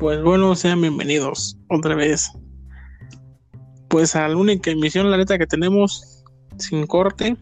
[0.00, 2.32] Pues bueno, sean bienvenidos otra vez.
[3.88, 6.24] Pues a la única emisión, la neta, que tenemos
[6.56, 7.36] sin corte.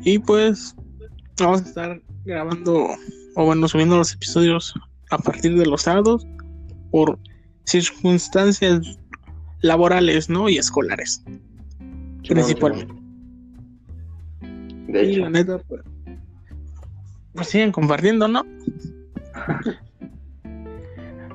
[0.00, 0.74] Y pues
[1.38, 2.86] vamos a estar grabando,
[3.36, 4.72] o bueno, subiendo los episodios
[5.10, 6.26] a partir de los sábados
[6.90, 7.18] por
[7.64, 8.98] circunstancias
[9.60, 10.48] laborales, ¿no?
[10.48, 11.22] Y escolares.
[12.26, 12.94] principalmente.
[14.88, 15.82] De y hecho, la neta, pues,
[17.34, 18.42] pues siguen compartiendo, ¿no?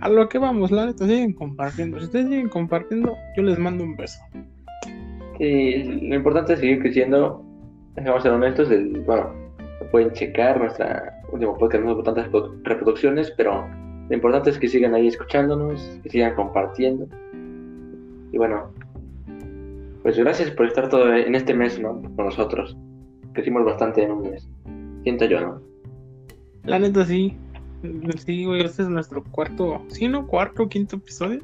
[0.06, 1.98] A lo que vamos, la neta, siguen compartiendo.
[1.98, 4.20] Si ustedes siguen compartiendo, yo les mando un beso.
[5.40, 7.44] sí, lo importante es seguir creciendo.
[7.96, 8.70] Vamos a ser honestos.
[8.70, 9.32] El, bueno,
[9.92, 13.68] pueden checar nuestra último podcast, no hubo tantas reprodu- reproducciones, pero
[14.08, 17.08] lo importante es que sigan ahí escuchándonos, que sigan compartiendo.
[18.32, 18.72] Y bueno,
[20.04, 22.00] pues gracias por estar todo en este mes, ¿no?
[22.16, 22.78] Con nosotros.
[23.34, 24.48] Crecimos bastante en un mes.
[25.02, 25.62] Siento yo, ¿no?
[26.64, 27.36] La neta, sí.
[28.26, 30.26] Sí, güey, este es nuestro cuarto, sí, ¿no?
[30.28, 31.42] Cuarto, quinto episodio.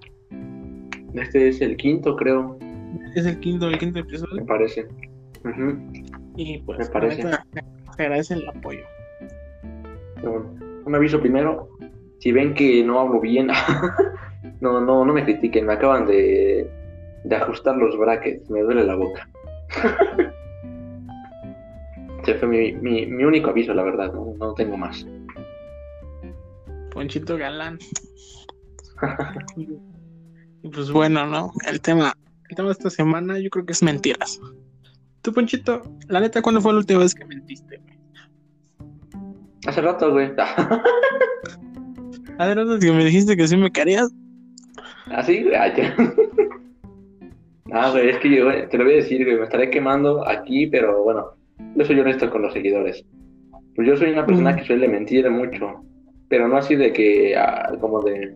[1.14, 2.58] Este es el quinto, creo,
[3.16, 4.46] Es el quinto, el quinto me episodio.
[4.46, 4.88] parece.
[5.44, 5.78] Ujú.
[6.38, 7.22] Y pues, Me parece.
[7.24, 7.30] se
[7.98, 8.84] agradece el apoyo.
[10.22, 10.46] Bueno,
[10.86, 11.68] un aviso primero,
[12.20, 13.48] si ven que no hablo bien,
[14.62, 16.70] no, no, no me critiquen, me acaban de,
[17.24, 19.28] de ajustar los brackets, me duele la boca.
[22.24, 25.06] Ese fue mi, mi, mi único aviso, la verdad, no, no tengo más.
[26.92, 27.80] Ponchito Galán.
[30.64, 31.52] y pues bueno, ¿no?
[31.68, 32.14] El tema,
[32.50, 34.40] el tema de esta semana yo creo que es mentiras.
[35.22, 37.78] Tú, Ponchito, la neta, ¿cuándo fue la última vez que mentiste?
[37.78, 37.98] güey?
[39.68, 40.32] Hace rato, güey.
[42.40, 44.10] Ver, antes que me dijiste que sí me querías.
[45.08, 45.56] Así, güey.
[45.56, 45.96] Ah, ya.
[47.74, 50.28] Ah, güey, es que yo, güey, te lo voy a decir, güey, me estaré quemando
[50.28, 51.28] aquí, pero bueno,
[51.78, 53.06] yo soy honesto con los seguidores.
[53.78, 54.56] Pues yo soy una persona Mm.
[54.58, 55.82] que suele mentir mucho,
[56.32, 58.34] pero no así de que, ah, como de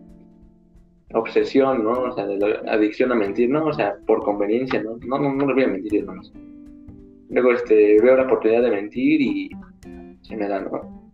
[1.14, 1.92] obsesión, ¿no?
[1.92, 3.66] O sea, de la adicción a mentir, ¿no?
[3.68, 4.98] O sea, por conveniencia, ¿no?
[5.08, 6.34] No, no, no les voy a mentir, hermanos.
[7.30, 9.50] Luego, este, veo la oportunidad de mentir y
[10.24, 11.10] se me da, ¿no?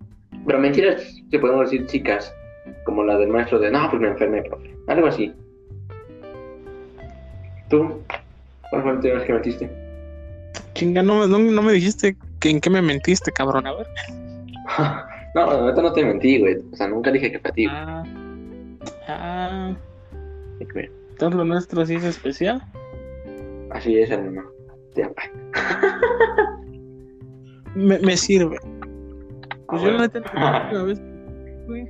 [0.48, 2.34] Pero mentiras, se podemos decir chicas,
[2.84, 4.76] como la del maestro de, no, pues me enfermé, profe.
[4.88, 5.32] Algo así.
[7.70, 8.02] ¿Tú?
[8.72, 9.70] ¿Cuál fue última vez que mentiste?
[10.74, 13.68] Chinga, no, no, no me dijiste que en qué me mentiste, cabrón.
[13.68, 13.88] A ver.
[15.36, 16.58] no, ahorita no te mentí, güey.
[16.72, 17.66] O sea, nunca dije que fue a ti.
[17.70, 18.04] Ah,
[19.08, 19.76] ah,
[20.60, 22.62] entonces lo nuestro sí es especial.
[23.72, 24.50] Así es, hermano.
[24.96, 25.32] Ya, bye.
[27.76, 28.58] Me, me sirve.
[29.68, 30.14] Pues Ah, yo la bueno.
[30.14, 31.02] neta, la última vez,
[31.68, 31.84] güey,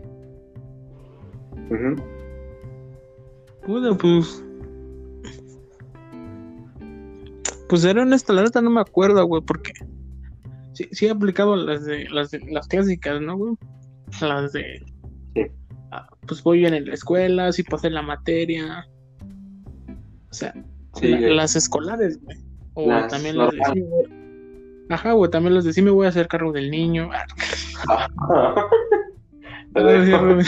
[1.72, 1.96] Ujú.
[3.66, 4.44] puta, pues.
[7.68, 9.72] Pues ser honesto, la neta no me acuerdo, güey, porque
[10.74, 13.56] sí, sí he aplicado las de las de las clásicas, ¿no, güey?
[14.22, 14.84] Las de
[15.36, 15.44] Sí.
[15.92, 18.88] ah, pues voy bien en la escuela, sí pasé la materia.
[20.30, 20.54] O sea,
[20.96, 21.36] Sí, la- güey.
[21.36, 22.38] las escolares, güey.
[22.74, 23.84] O Las también las de normales.
[23.84, 24.22] sí, güey.
[24.90, 27.10] Ajá, güey, también las de sí me voy a hacer cargo del niño.
[27.14, 27.26] Ah,
[29.76, 30.42] no,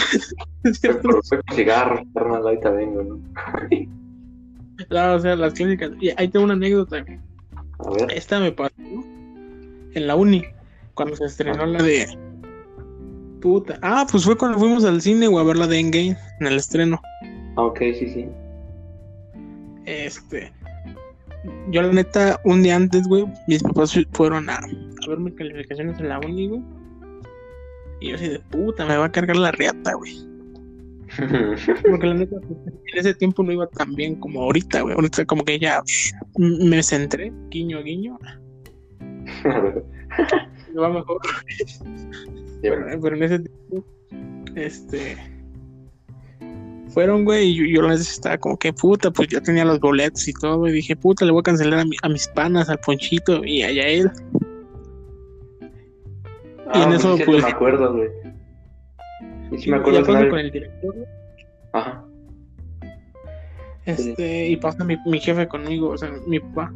[0.74, 3.20] cigarros, carnal, ahorita vengo, ¿no?
[4.90, 5.92] No, o sea, las clásicas.
[6.02, 6.98] Y ahí tengo una anécdota.
[6.98, 7.04] A
[7.92, 8.12] ver.
[8.12, 8.74] Esta me pasó
[9.96, 10.44] en la uni,
[10.94, 12.18] cuando se estrenó la de.
[13.42, 13.78] Puta.
[13.82, 16.56] Ah, pues fue cuando fuimos al cine, güey, a ver la de Endgame en el
[16.56, 17.02] estreno.
[17.58, 18.28] Ah, ok, sí, sí.
[19.86, 20.52] Este.
[21.70, 25.34] Yo, la neta, un día antes, güey, mis papás fu- fueron a, a ver mis
[25.34, 26.62] calificaciones en la uni, güey.
[28.00, 30.14] Y yo así de puta, me va a cargar la riata, güey.
[31.90, 34.96] Porque la neta, en ese tiempo no iba tan bien como ahorita, güey.
[34.96, 35.84] Ahorita como que ya
[36.38, 38.18] me centré, guiño, guiño.
[40.74, 41.20] Me va mejor.
[42.62, 43.86] Pero, pero en ese tiempo,
[44.56, 45.18] este.
[46.90, 50.28] Fueron, güey, y yo, yo la estaba como que puta, pues ya tenía los boletos
[50.28, 52.78] y todo, y dije, puta, le voy a cancelar a, mi- a mis panas, al
[52.80, 54.12] Ponchito y a Yael.
[56.68, 58.10] Ah, Y en pues eso, sí, pues- me acuerdo, güey.
[59.52, 60.96] Y sí Y, me y acuerdo una con el director,
[61.74, 62.06] Ajá.
[63.86, 66.74] este, y pasa mi, mi jefe conmigo, o sea, mi papá.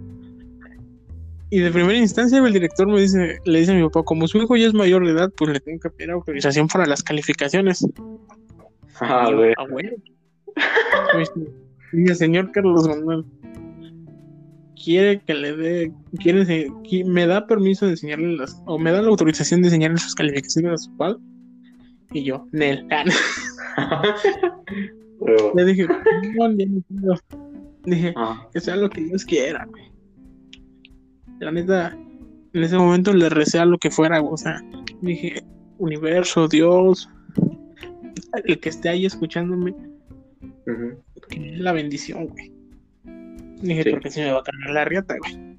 [1.50, 4.38] Y de primera instancia, el director me dice, le dice a mi papá, como su
[4.38, 7.86] hijo ya es mayor de edad, pues le tengo que pedir autorización para las calificaciones.
[9.00, 9.54] Ah, güey.
[9.58, 9.86] "Ah, güey".
[11.94, 13.24] Me dice, señor Carlos Manuel,
[14.84, 16.70] quiere que le dé, quiere,
[17.06, 20.74] me da permiso de enseñarle las, o me da la autorización de enseñarle sus calificaciones
[20.74, 21.18] a su padre.
[22.12, 22.86] Y yo, Nel.
[25.56, 27.16] Le dije, no, ya no quiero".
[27.86, 29.84] Dije, Ah, que sea lo que Dios quiera, güey.
[31.40, 31.96] La neta,
[32.54, 34.62] en ese momento le recé a lo que fuera, o sea,
[35.02, 35.44] dije,
[35.78, 37.10] universo, Dios,
[38.46, 39.76] el que esté ahí escuchándome,
[41.30, 42.52] que dé la bendición, güey.
[43.62, 43.90] Dije, Sí.
[43.92, 45.58] porque si me va a cargar la riata, güey.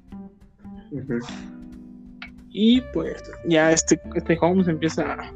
[2.51, 5.31] Y pues ya este, este Holmes empieza, a-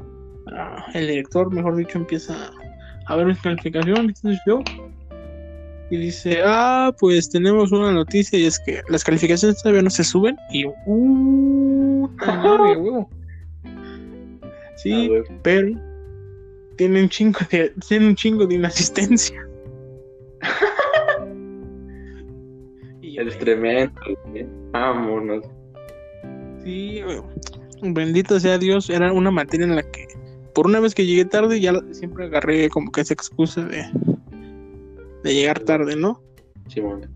[0.52, 2.50] a- el director, mejor dicho, empieza
[3.06, 4.60] a ver mis calificaciones, entonces yo,
[5.90, 10.04] y dice, ah, pues tenemos una noticia y es que las calificaciones todavía no se
[10.04, 10.36] suben.
[10.50, 13.08] Y uh, madre, huevo.
[13.64, 14.40] Ah,
[14.76, 15.22] Sí, güey.
[15.42, 15.68] pero
[16.76, 19.40] tiene un chingo de, tiene un chingo de inasistencia.
[23.00, 24.46] y Eres tremendo, güey.
[24.72, 25.44] Vámonos.
[26.62, 27.00] Sí,
[27.82, 30.06] bendito sea Dios, era una materia en la que
[30.54, 33.84] por una vez que llegué tarde ya siempre agarré como que esa excusa de,
[35.24, 36.22] de llegar tarde, ¿no?
[36.68, 37.10] Simón.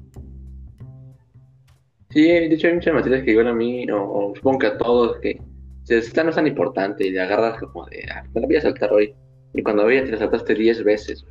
[2.11, 4.79] Sí, de hecho hay muchas materias que igual a mí, o, o supongo que a
[4.79, 5.39] todos, que
[5.85, 8.57] si esta no es tan importante y le agarras como de, ah, me la voy
[8.57, 9.15] a saltar hoy.
[9.55, 11.27] Y cuando veas te la saltaste 10 veces.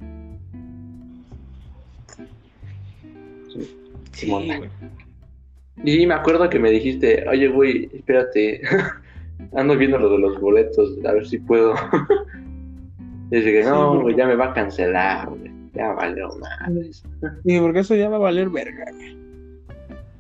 [4.14, 4.32] Sí.
[5.84, 8.62] Y me acuerdo que me dijiste, oye, güey, espérate,
[9.56, 11.76] ando viendo lo de los boletos, a ver si puedo.
[13.32, 15.47] y dije, Sí, no, güey, ya me va a cancelar, güey.
[15.78, 17.04] Ya valió madres.
[17.46, 19.16] Sí, porque eso ya va a valer verga, güey.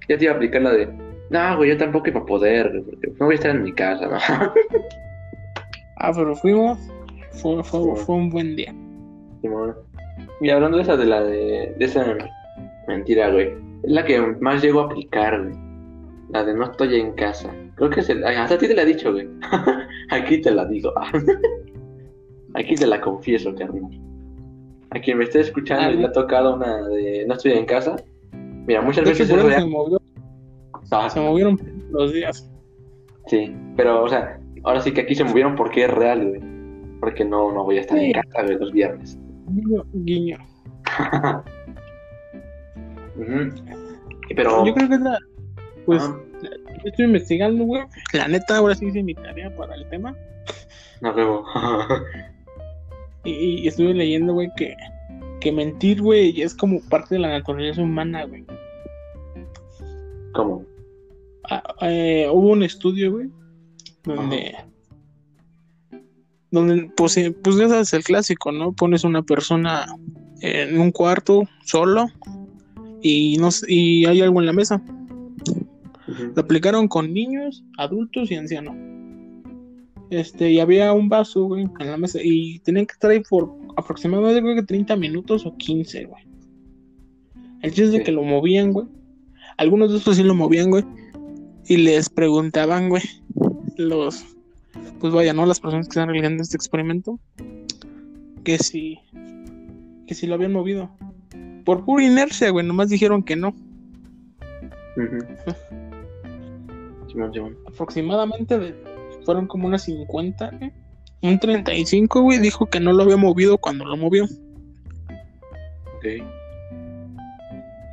[0.07, 0.87] Ya te iba a aplicar la de,
[1.29, 3.73] no, güey, yo tampoco iba a poder, güey, porque no voy a estar en mi
[3.73, 4.17] casa, ¿no?
[5.99, 6.77] Ah, pero fuimos,
[7.31, 8.71] fue, fue, fue un buen día.
[9.41, 9.75] Simón.
[10.41, 12.15] Y hablando de esa de la de, de esa
[12.87, 13.47] mentira, güey,
[13.81, 15.55] es la que más llego a aplicar, güey.
[16.29, 17.51] La de no estoy en casa.
[17.75, 19.27] Creo que es el, hasta a ti te la he dicho, güey.
[20.11, 20.93] Aquí te la digo.
[22.53, 24.06] Aquí te la confieso, carnal.
[24.91, 27.95] A quien me esté escuchando y le ha tocado una de no estoy en casa.
[28.33, 29.69] Mira, muchas De veces es eso se, real.
[29.69, 30.01] movió,
[30.91, 31.59] Ah, se movieron
[31.91, 32.49] los días.
[33.27, 36.41] Sí, pero, o sea, ahora sí que aquí se movieron porque es real, güey.
[37.01, 39.19] Porque no, no voy a estar en casa, güey, los viernes.
[39.49, 40.37] Guiño, guiño.
[43.17, 43.49] Ujú.
[44.35, 45.17] Pero, Yo creo que es la.
[45.85, 46.49] Pues ah, yo
[46.89, 47.83] estoy investigando, güey.
[48.13, 50.15] La neta, ahora sí hice mi tarea para el tema.
[51.01, 51.45] no, huevo.
[53.27, 54.75] Y, y estuve leyendo, güey, que,
[55.41, 58.45] que mentir, güey, es como parte de la naturaleza humana, güey.
[60.33, 60.63] ¿Cómo?
[61.49, 63.29] Ah, eh, hubo un estudio, güey,
[64.03, 64.55] donde.
[66.51, 68.71] Donde, pues, eh, pues ya sabes, el clásico, ¿no?
[68.71, 69.85] Pones una persona
[70.41, 72.07] en un cuarto solo
[73.01, 74.81] y, no, y hay algo en la mesa.
[76.35, 78.75] Lo aplicaron con niños, adultos y ancianos.
[80.09, 82.19] Este, y había un vaso, güey, en la mesa.
[82.23, 86.23] Y tenían que estar ahí por aproximadamente, creo que 30 minutos o 15, güey.
[87.61, 88.87] El chiste es de que lo movían, güey.
[89.57, 90.83] Algunos de estos sí lo movían, güey.
[91.67, 93.03] Y les preguntaban, güey,
[93.77, 94.25] los,
[94.99, 95.45] pues vaya, ¿no?
[95.45, 97.19] Las personas que están realizando este experimento,
[98.43, 98.99] que si,
[100.05, 100.89] que si lo habían movido.
[101.65, 103.53] Por pura inercia, güey, nomás dijeron que no.
[107.67, 108.86] Aproximadamente de-
[109.27, 110.71] fueron como unas 50, güey.
[111.21, 114.23] Un 35, güey, dijo que no lo había movido cuando lo movió.
[115.97, 116.05] Ok.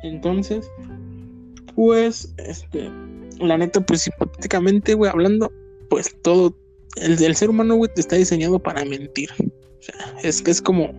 [0.03, 0.71] Entonces,
[1.75, 2.89] pues, este,
[3.39, 5.51] la neta, pues hipotéticamente, güey, hablando,
[5.89, 6.55] pues todo,
[7.01, 9.29] el, el ser humano, güey, está diseñado para mentir.
[9.39, 10.91] O sea, es que es como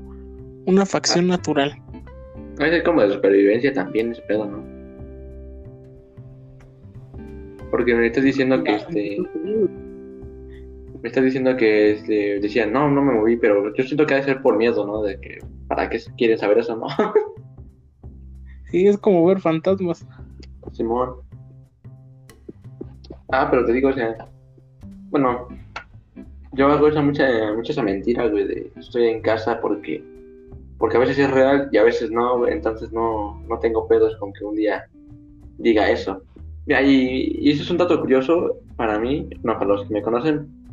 [0.67, 1.81] una facción natural.
[2.59, 4.63] A veces como de supervivencia también ese pedo, ¿no?
[7.71, 9.19] Porque me estás diciendo que este.
[11.07, 14.17] Me estás diciendo que este, decía, no, no me moví, pero yo siento que ha
[14.17, 15.03] de ser por miedo, ¿no?
[15.03, 16.89] De que, ¿para qué quieren saber eso, no?
[18.73, 20.05] Sí, es como ver fantasmas.
[20.73, 21.11] Simón.
[23.31, 24.17] Ah, pero te digo, o sea,
[25.11, 25.47] bueno,
[26.55, 30.03] yo hago esa mucha, mucha esa mentira, güey, de estoy en casa porque,
[30.77, 34.17] porque a veces es real y a veces no, güey, entonces no, no tengo pedos
[34.17, 34.89] con que un día
[35.59, 36.21] diga eso.
[36.67, 40.03] Mira, Y, y eso es un dato curioso para mí, no, para los que me
[40.03, 40.66] conocen,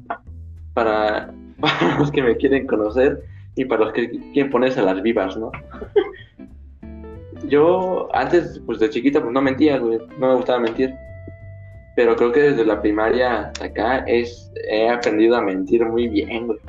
[0.73, 3.23] para, para los que me quieren conocer
[3.55, 5.51] y para los que quieren ponerse a las vivas, ¿no?
[7.47, 10.93] Yo antes, pues de chiquito, pues no mentía, güey, no me gustaba mentir.
[11.95, 16.47] Pero creo que desde la primaria hasta acá es, he aprendido a mentir muy bien,
[16.47, 16.59] güey.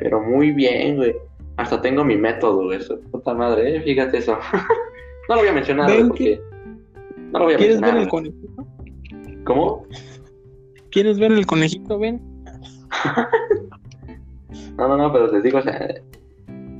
[0.00, 1.16] Pero muy bien, güey.
[1.56, 2.78] Hasta tengo mi método, güey.
[2.78, 4.36] Eso, puta madre, eh, fíjate eso.
[5.28, 6.40] no lo voy a mencionar, güey, porque...
[7.32, 8.02] No lo voy a ¿Quieres ver mencionar.
[8.02, 8.10] el güey.
[8.10, 9.44] conejito?
[9.44, 9.86] ¿Cómo?
[10.90, 11.98] ¿Quieres ver el conejito?
[11.98, 12.20] Ven.
[14.76, 15.94] No, no, no, pero les digo, o sea,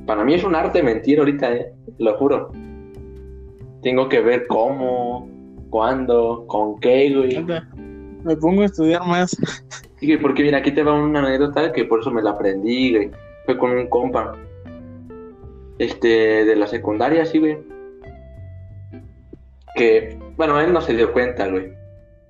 [0.05, 2.51] para mí es un arte mentir ahorita, eh, lo juro.
[3.81, 5.29] Tengo que ver cómo,
[5.69, 7.45] cuándo, con qué, güey.
[8.23, 9.37] Me pongo a estudiar más.
[9.99, 12.93] Sí, güey, porque mira, aquí te va una anécdota que por eso me la aprendí,
[12.93, 13.11] güey.
[13.45, 14.33] fue con un compa.
[15.77, 17.57] Este, de la secundaria, sí, güey.
[19.75, 21.71] Que, bueno, él no se dio cuenta, güey.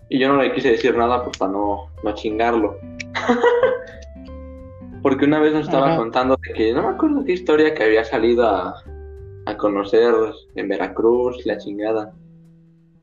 [0.09, 2.77] Y yo no le quise decir nada pues para no, no chingarlo.
[5.01, 5.97] Porque una vez nos estaba Ajá.
[5.97, 8.75] contando de que no me acuerdo qué historia que había salido a,
[9.45, 10.13] a conocer
[10.55, 12.13] en Veracruz, la chingada.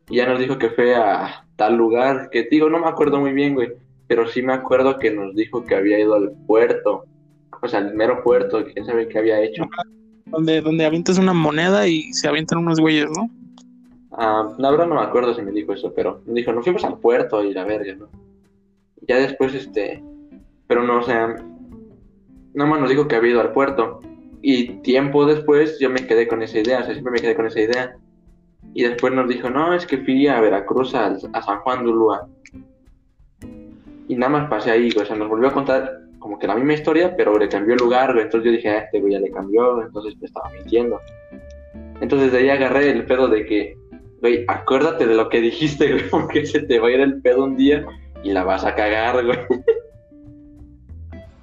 [0.09, 3.33] Y ya nos dijo que fue a tal lugar, que digo, no me acuerdo muy
[3.33, 3.73] bien, güey.
[4.09, 7.05] Pero sí me acuerdo que nos dijo que había ido al puerto.
[7.63, 9.63] O sea, al mero puerto, quién sabe qué había hecho.
[10.27, 13.31] Donde, donde avientas una moneda y se avientan unos güeyes, ¿no?
[14.15, 17.43] Ah, no me acuerdo si me dijo eso, pero me dijo, nos fuimos al puerto
[17.43, 18.09] y la verga, ¿no?
[19.09, 20.03] Ya después, este,
[20.67, 21.29] pero no, o sea,
[22.55, 24.01] nada más nos dijo que había ido al puerto.
[24.43, 27.47] Y tiempo después yo me quedé con esa idea, o sea, siempre me quedé con
[27.47, 27.97] esa idea.
[28.75, 31.91] Y después nos dijo, no, es que fui a Veracruz, al- a, San Juan de
[31.91, 32.29] Ulúa.
[34.09, 36.75] Y nada más pasé ahí, o sea, nos volvió a contar como que la misma
[36.75, 38.11] historia, pero le cambió el lugar.
[38.19, 41.01] Entonces yo dije, ah, este güey ya le cambió, entonces me estaba mintiendo.
[42.01, 43.77] Entonces de ahí agarré el pedo de que,
[44.23, 47.45] güey, acuérdate de lo que dijiste, güey, porque se te va a ir el pedo
[47.45, 47.85] un día
[48.25, 49.39] y la vas a cagar, güey.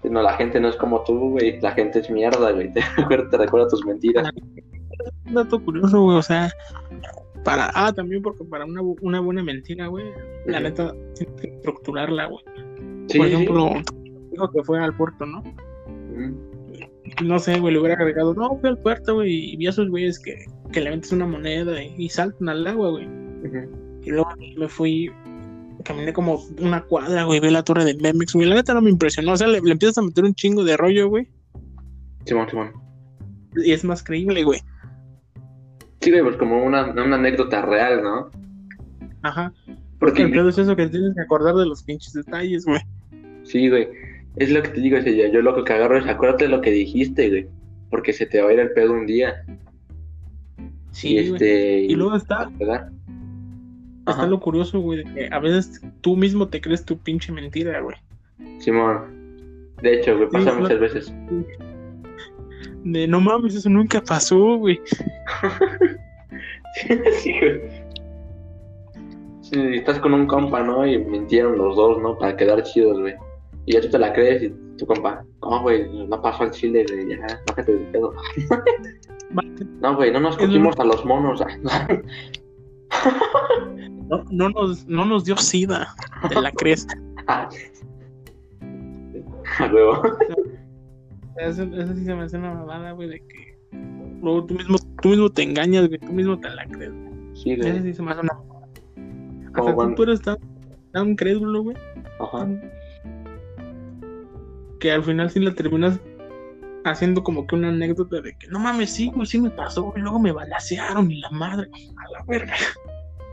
[0.09, 3.29] No, la gente no es como tú, güey, la gente es mierda, güey, te, recuerda-
[3.29, 4.27] te recuerda tus mentiras.
[5.27, 6.49] Un dato curioso, güey, o sea,
[7.43, 10.05] para, ah, también porque para una, bu- una buena mentira, güey,
[10.47, 12.43] la neta, tienes que estructurarla, güey.
[13.07, 13.33] Sí, Por sí.
[13.33, 13.69] ejemplo,
[14.31, 15.43] dijo que fue al puerto, ¿no?
[17.23, 19.89] No sé, güey, le hubiera agregado, no, fui al puerto, güey, y vi a esos
[19.89, 23.07] güeyes que, que le metes una moneda y, y saltan al agua, güey.
[24.03, 25.11] Y luego me fui,
[25.83, 28.89] caminé como una cuadra, güey, vi la torre de Memex, güey, la neta no me
[28.89, 31.27] impresionó, o sea, le, le empiezas a meter un chingo de rollo, güey,
[32.25, 32.71] Simón, Simón.
[33.55, 34.59] y es más creíble, güey.
[36.01, 38.29] Sí, güey, pues como una, una anécdota real, ¿no?
[39.21, 39.53] Ajá.
[39.99, 42.79] Porque El pedo es eso que tienes que acordar de los pinches detalles, güey.
[43.43, 43.89] Sí, güey.
[44.37, 45.27] Es lo que te digo, ese día.
[45.29, 47.47] Yo lo que agarro es acuérdate de lo que dijiste, güey.
[47.89, 49.43] Porque se te va a ir el pedo un día.
[50.91, 51.81] Sí, y este.
[51.81, 52.89] Y luego está, ¿Verdad?
[53.99, 54.27] está Ajá.
[54.27, 57.95] lo curioso, güey, de que a veces tú mismo te crees tu pinche mentira, güey.
[58.59, 59.19] Simón.
[59.81, 61.13] De hecho, güey, pasa Sí, muchas veces.
[62.83, 64.79] De no mames, eso nunca pasó, güey.
[67.21, 67.61] sí, güey.
[69.41, 70.85] Sí, estás con un compa, ¿no?
[70.85, 72.17] Y mintieron los dos, ¿no?
[72.17, 73.15] Para quedar chidos, güey.
[73.65, 76.85] Y ya tú te la crees y tu compa, no, güey, no pasó al chile,
[76.89, 78.13] güey, ya, bájate del pedo.
[79.81, 81.41] No, güey, no nos cogimos a los monos.
[84.09, 85.93] No, no nos, no nos dio sida.
[86.27, 86.87] Te la crees.
[87.27, 87.47] a
[89.71, 90.01] huevo.
[91.37, 93.57] Eso, eso sí se me hace una mamada, güey, de que
[94.21, 96.91] luego tú mismo, tú mismo te engañas, güey, tú mismo te la crees.
[96.91, 97.09] güey.
[97.35, 97.81] Sí, Eso güey.
[97.83, 98.67] sí se me hace una mamada.
[99.53, 100.37] Hasta cuando- tú eres tan,
[100.91, 101.77] tan crédulo, güey,
[102.19, 102.47] Ajá.
[104.79, 105.99] que al final sí la terminas
[106.85, 109.99] haciendo como que una anécdota de que no mames, sí, güey, sí me pasó, y
[109.99, 112.53] luego me balacearon y la madre, a la verga.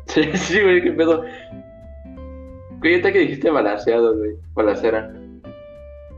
[0.06, 1.24] Sí, sí, güey, qué pedo.
[2.80, 5.12] Güey, que dijiste balaseado, güey, balacera.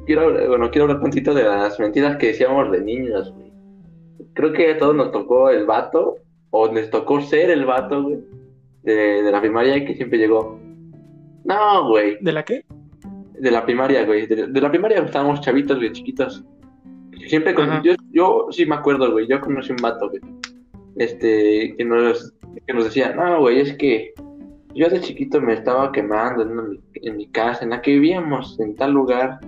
[0.07, 3.53] Quiero hablar, bueno, quiero hablar tantito de las mentiras que decíamos de niños, güey.
[4.35, 6.17] Creo que a todos nos tocó el vato,
[6.51, 8.19] o nos tocó ser el vato, güey,
[8.83, 10.59] de, de la primaria que siempre llegó.
[11.45, 12.65] No, güey, ¿De la qué?
[13.41, 14.27] de la primaria, güey.
[14.27, 16.45] De, de la primaria estábamos chavitos, güey, chiquitos.
[17.29, 19.27] Siempre con, yo, yo sí me acuerdo, güey.
[19.29, 20.21] Yo conocí un vato, güey.
[20.97, 22.35] Este, que nos,
[22.67, 24.13] que nos decía, no, güey, es que
[24.75, 28.59] yo de chiquito me estaba quemando en, mi, en mi casa, en la que vivíamos,
[28.61, 29.41] en tal lugar.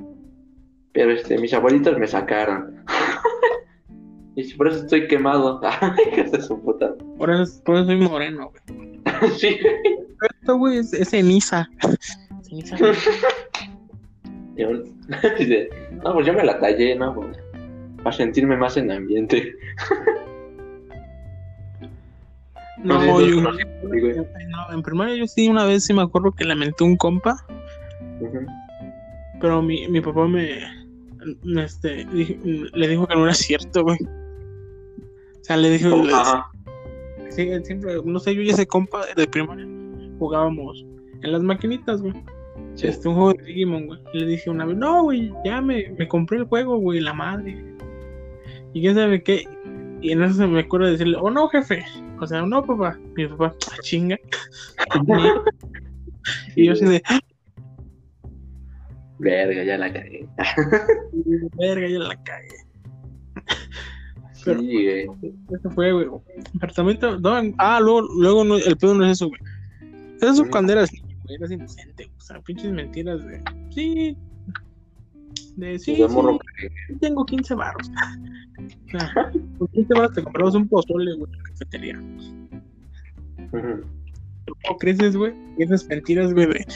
[0.92, 2.84] Pero este, mis abuelitos me sacaron.
[4.36, 5.60] y por eso estoy quemado.
[6.14, 6.94] De su puta.
[7.16, 9.00] Por eso, por eso soy moreno, güey.
[9.38, 9.58] sí.
[10.40, 11.68] Esto, güey, es, es ceniza.
[12.42, 12.92] Ceniza, güey.
[16.04, 17.14] No, pues yo me la tallé, ¿no?
[17.14, 17.38] Pues,
[18.02, 19.54] para sentirme más en ambiente.
[22.82, 23.62] No, sí, yo, conocí,
[24.48, 27.36] no, en primaria yo sí, una vez sí me acuerdo que lamenté un compa,
[29.38, 30.60] pero mi, mi papá me,
[31.44, 33.98] me, este, le dijo que no era cierto, güey.
[34.02, 36.50] O sea, le dijo, le- Ajá.
[37.28, 39.66] sí, siempre, no sé, yo y ese compa de primaria
[40.18, 40.82] jugábamos
[41.22, 42.14] en las maquinitas, güey.
[42.76, 42.86] Sí.
[42.86, 44.00] Este, un juego de Digimon, güey.
[44.14, 47.12] Y le dije una vez, no, güey, ya me, me compré el juego, güey, la
[47.12, 47.62] madre.
[48.72, 49.44] Y quién sabe qué.
[50.00, 51.84] Y en eso se me acuerda de decirle, oh no, jefe.
[52.20, 52.98] O sea, no, papá.
[53.16, 54.16] Mi papá, "Ah, chinga.
[56.56, 57.18] y yo así de, "Ah,
[59.18, 60.26] Verga, ya la cagué.
[61.58, 62.48] verga, ya la cagué.
[64.44, 65.06] Pero- Sí, güey.
[65.58, 66.06] Eso fue, güey.
[66.98, 69.40] Te- no, ah, luego, luego no, el pedo no es eso, güey.
[70.22, 70.50] Eso Ujú.
[70.50, 72.16] cuando eras niño, güey, eras inocente, güey.
[72.16, 73.42] O sea, pinches mentiras de,
[73.74, 74.16] sí.
[75.56, 76.06] De sí, sí,
[76.58, 77.90] que- tengo 15 baros.
[78.60, 79.10] O sea,
[79.58, 81.98] con 15 baros te comprabas un pozole, güey, en la cafetería.
[83.52, 83.84] Ujú.
[84.66, 85.32] ¿Cómo creces, güey?
[85.58, 86.66] Esas mentiras, güey, de...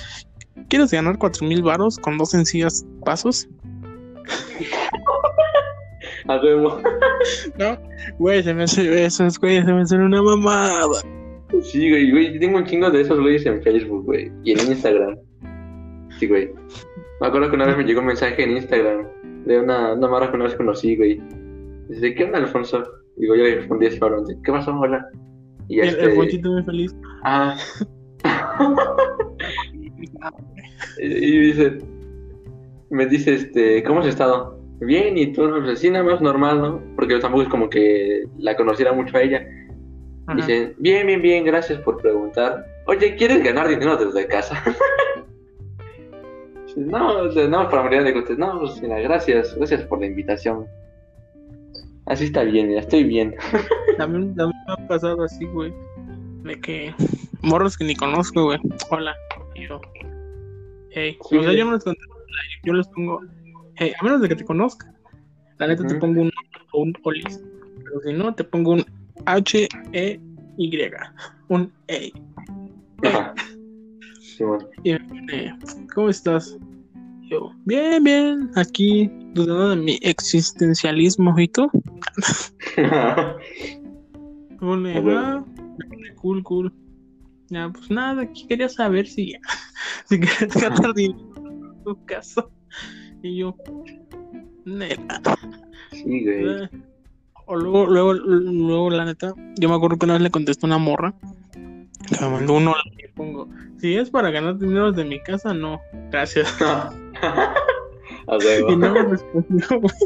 [0.69, 3.49] ¿Quieres ganar 4 mil baros con dos sencillas pasos?
[6.26, 6.81] Huevo.
[7.59, 7.78] No,
[8.19, 11.00] güey, se me hace esas, güey, se me hace una mamada.
[11.62, 14.61] Sí, güey, güey, yo tengo un chingo de esos güeyes en Facebook, güey, y en
[14.73, 15.16] Instagram.
[16.18, 16.50] Sí, güey.
[17.21, 19.06] Me acuerdo que una vez me llegó un mensaje en Instagram
[19.44, 21.21] de una, una morra que una vez conocí, güey.
[21.88, 22.83] Dice, ¿qué onda, Alfonso?
[23.16, 25.06] Digo, yo le respondí así, cabrón, ¿qué pasó, hola?
[25.68, 26.04] Y El, este...
[26.04, 26.94] el Ponchito muy feliz.
[27.23, 27.56] Ah.
[30.99, 31.78] y y dice,
[32.90, 34.59] me dice, este, ¿cómo has estado?
[34.80, 36.83] Bien, y tú, pues así nada más normal, ¿no?
[36.97, 39.47] Porque tampoco es como que la conociera mucho a ella.
[40.26, 40.37] Ajá.
[40.37, 42.64] Dice, bien, bien, bien, gracias por preguntar.
[42.87, 44.62] Oye, ¿quieres ganar dinero desde casa?
[46.76, 50.66] No, no, para morir de contestar, no, pues mira, gracias, gracias por la invitación.
[52.07, 53.35] Así está bien, ya estoy bien.
[53.99, 55.73] También, también me ha pasado así, güey.
[56.43, 56.95] De que
[57.43, 58.59] morros que ni conozco, güey.
[58.90, 59.14] Hola.
[59.54, 59.81] Y yo.
[60.90, 61.16] Hey.
[61.28, 61.38] Sí.
[61.38, 62.14] O sea, yo no les contesto.
[62.64, 63.21] Yo les pongo.
[63.76, 64.93] Hey, a menos de que te conozca.
[65.59, 66.31] La neta te pongo un
[66.73, 67.40] o un olis.
[67.85, 68.85] Pero si no, te pongo un
[69.26, 70.21] H E
[70.59, 70.90] Y.
[71.49, 72.12] Un E.
[73.04, 73.35] Ajá.
[74.37, 74.67] Simón.
[74.83, 75.59] Y me pone,
[75.95, 76.57] ¿cómo estás?
[77.31, 78.50] Yo, bien, bien.
[78.57, 81.38] Aquí dudando de mi existencialismo.
[81.38, 81.71] ¿Y tú?
[84.61, 85.45] Pone, Ah,
[86.21, 86.73] cool, cool.
[87.50, 89.35] Ya, pues nada, aquí quería saber si,
[90.09, 92.45] si querías ganar dinero en tu casa.
[93.23, 93.57] Y yo,
[94.64, 95.21] neta.
[95.93, 96.62] Sí, güey.
[96.64, 96.69] eh.
[97.47, 100.69] O luego, luego, luego, la neta, yo me acuerdo que una vez le contesté a
[100.69, 101.14] una morra
[101.53, 102.55] que me mandó
[103.14, 105.80] pongo, si es para ganar dinero de mi casa, no,
[106.11, 106.54] gracias.
[108.26, 108.37] A
[108.68, 109.94] Y no me respondió, güey.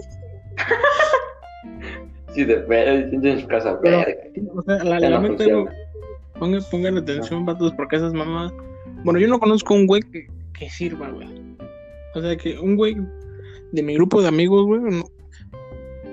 [2.35, 4.13] Sí, de en su casa, Pero-.
[4.55, 5.37] O sea, la, la no
[6.39, 8.53] pongan, pongan atención, vatos, porque esas mamás.
[9.03, 11.27] Bueno, yo no conozco un güey que, que sirva, güey.
[12.15, 12.97] O sea, que un güey
[13.73, 15.05] de mi grupo de amigos, güey, no-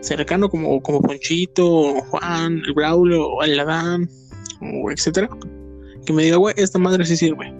[0.01, 4.07] cercano como, como Ponchito, Juan, el Braulio, o el Adán,
[4.61, 5.29] o etcétera,
[6.05, 7.51] que me diga, güey, esta madre sí sirve.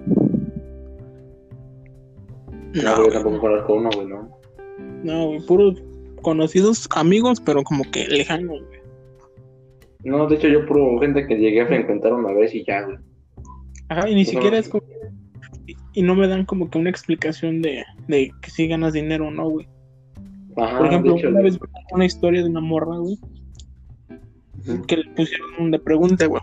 [2.74, 4.30] No, güey, tampoco conozco uno, güey, ¿no?
[5.04, 5.82] no, güey, puros
[6.22, 8.80] conocidos amigos, pero como que lejanos, güey.
[10.04, 12.98] No, de hecho, yo puro gente que llegué a frecuentar una vez y ya, güey.
[13.90, 14.30] Ajá, y ni No.
[14.30, 14.84] siquiera es como.
[15.94, 19.32] y- no me dan como que una explicación de, de que si ganas dinero o
[19.32, 19.68] no, güey.
[20.58, 21.58] Ajá, Por ejemplo, hecho, una vez
[21.92, 23.18] una historia de una morra, güey,
[24.88, 26.42] que le pusieron una pregunta, güey.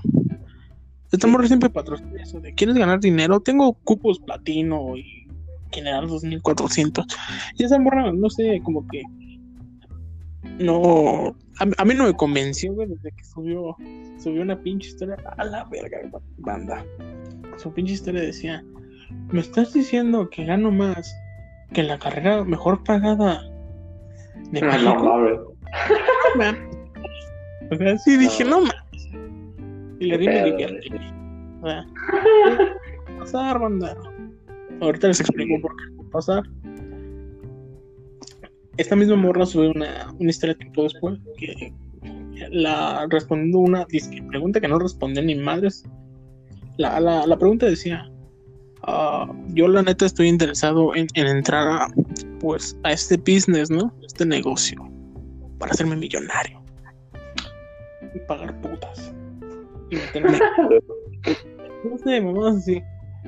[1.12, 3.40] Esta morra siempre patrocina eso de ¿quieres ganar dinero?
[3.40, 5.28] Tengo cupos platino y
[5.70, 7.06] general 2400.
[7.58, 9.02] Y esa morra, no sé, como que.
[10.58, 11.36] No.
[11.60, 13.76] A, a mí no me convenció, güey, desde que subió,
[14.22, 15.16] subió una pinche historia.
[15.36, 15.98] A la verga,
[16.38, 16.84] banda.
[17.58, 18.64] Su pinche historia decía:
[19.30, 21.14] ¿Me estás diciendo que gano más
[21.72, 23.42] que la carrera mejor pagada
[24.50, 24.94] de Ah, México?
[24.94, 25.40] No mames.
[26.36, 26.56] man.
[27.70, 28.72] O sea, sí dije, no, man.
[30.02, 30.96] Y le di mi Pero, billete.
[31.60, 31.86] O sea,
[33.06, 33.96] ¿qué va a pasar, banda?
[34.80, 36.42] Ahorita les explico por qué va a pasar.
[38.78, 41.72] Esta misma morra sube una, una historia tiempo después que
[42.50, 45.84] la respondiendo una disque pregunta que no respondió ni madres.
[46.78, 48.10] La, la, la pregunta decía:
[48.82, 51.86] ah, Yo, la neta, estoy interesado en, en entrar a,
[52.40, 53.94] pues, a este business, ¿no?
[54.04, 54.82] Este negocio
[55.60, 56.60] para hacerme millonario
[58.16, 59.14] y pagar putas
[59.92, 60.38] y meterme
[61.84, 62.82] no sé mamás así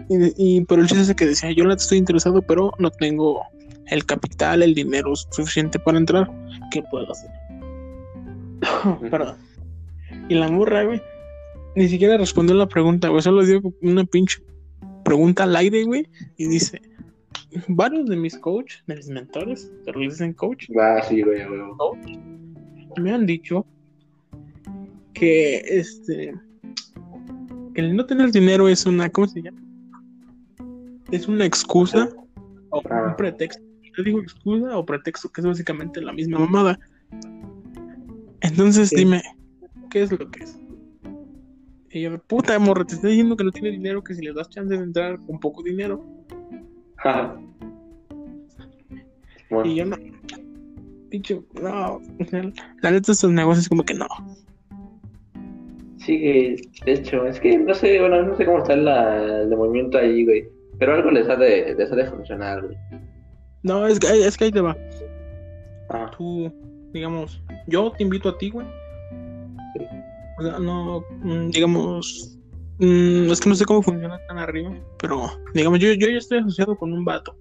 [0.09, 3.43] y, y pero el chiste es que decía yo la estoy interesado pero no tengo
[3.87, 6.31] el capital el dinero suficiente para entrar.
[6.71, 7.31] Qué puedo hacer
[9.11, 9.37] perdón.
[10.29, 11.03] Y la morra güey
[11.77, 14.43] ni siquiera respondió la pregunta güey solo dio una pinche
[15.05, 16.81] pregunta al aire güey y dice
[17.69, 20.67] varios de mis coach de mis mentores pero les dicen coach.
[20.77, 22.19] Va, sí, güey, güey.
[22.97, 23.67] me han dicho
[25.13, 26.35] que este
[27.75, 29.61] el no tener dinero es una ¿cómo se llama?
[31.11, 32.09] es una excusa
[32.71, 33.07] o Ah.
[33.09, 33.63] un pretexto
[33.97, 36.79] yo digo excusa o pretexto que es básicamente la misma mamada
[38.41, 38.97] entonces Sí.
[38.97, 39.23] dime
[39.91, 40.59] ¿qué es lo que es?
[41.91, 44.49] y yo puta morra te estoy diciendo que no tiene dinero que si le das
[44.51, 46.05] chance de entrar con poco dinero
[46.99, 47.37] Ajá.
[49.65, 49.97] y yo no
[51.11, 52.01] pinche no
[52.83, 54.07] la neta estos negocios como que no
[56.05, 59.57] sí, que, de hecho, es que no sé, bueno, no sé cómo está la, el
[59.57, 60.49] movimiento ahí, güey.
[60.79, 62.77] Pero algo les ha de, les ha de funcionar, güey.
[63.63, 64.77] No, es que, es que ahí te va.
[66.17, 66.53] tú,
[66.93, 68.67] digamos, yo te invito a ti, güey.
[70.39, 72.39] O sea, no, mm, digamos,
[72.79, 76.39] mm, es que no sé cómo funciona tan arriba, pero digamos, yo, yo ya estoy
[76.39, 77.37] asociado con un vato.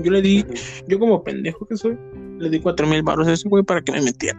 [0.00, 0.44] Yo le di,
[0.86, 1.98] yo como pendejo que soy,
[2.38, 4.38] le di cuatro mil baros a ese güey para que me metiera.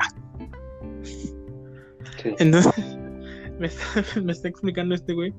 [2.21, 2.35] Sí.
[2.37, 2.98] Entonces,
[3.59, 3.83] me está,
[4.23, 5.33] me está explicando este güey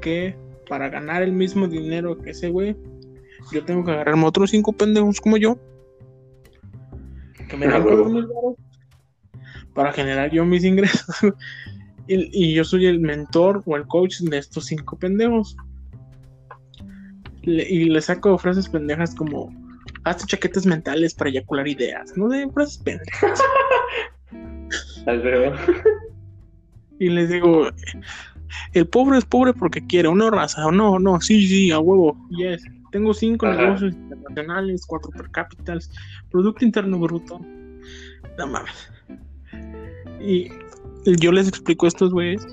[0.00, 0.36] que
[0.68, 2.76] para ganar el mismo dinero que ese güey,
[3.52, 5.58] yo tengo que agarrarme otros cinco pendejos como yo,
[7.48, 7.84] que me Ah, dan
[9.74, 11.04] para generar yo mis ingresos.
[12.08, 15.56] y, y yo soy el mentor o el coach de estos cinco pendejos.
[17.42, 19.50] Le- y le saco frases pendejas como
[20.04, 22.16] hazte chaquetas mentales para eyacular ideas.
[22.16, 23.40] No de frases pendejas.
[25.06, 25.60] Al revés.
[27.00, 27.66] Y les digo,
[28.74, 31.80] el pobre es pobre porque quiere, o no raza, o no, no, sí, sí, a
[31.80, 32.62] huevo, yes.
[32.92, 33.62] Tengo cinco Ajá.
[33.62, 35.90] negocios internacionales, cuatro per capitals,
[36.30, 37.40] Producto Interno Bruto.
[38.36, 38.90] No mames.
[40.20, 40.48] Y
[41.18, 42.46] yo les explico a estos güeyes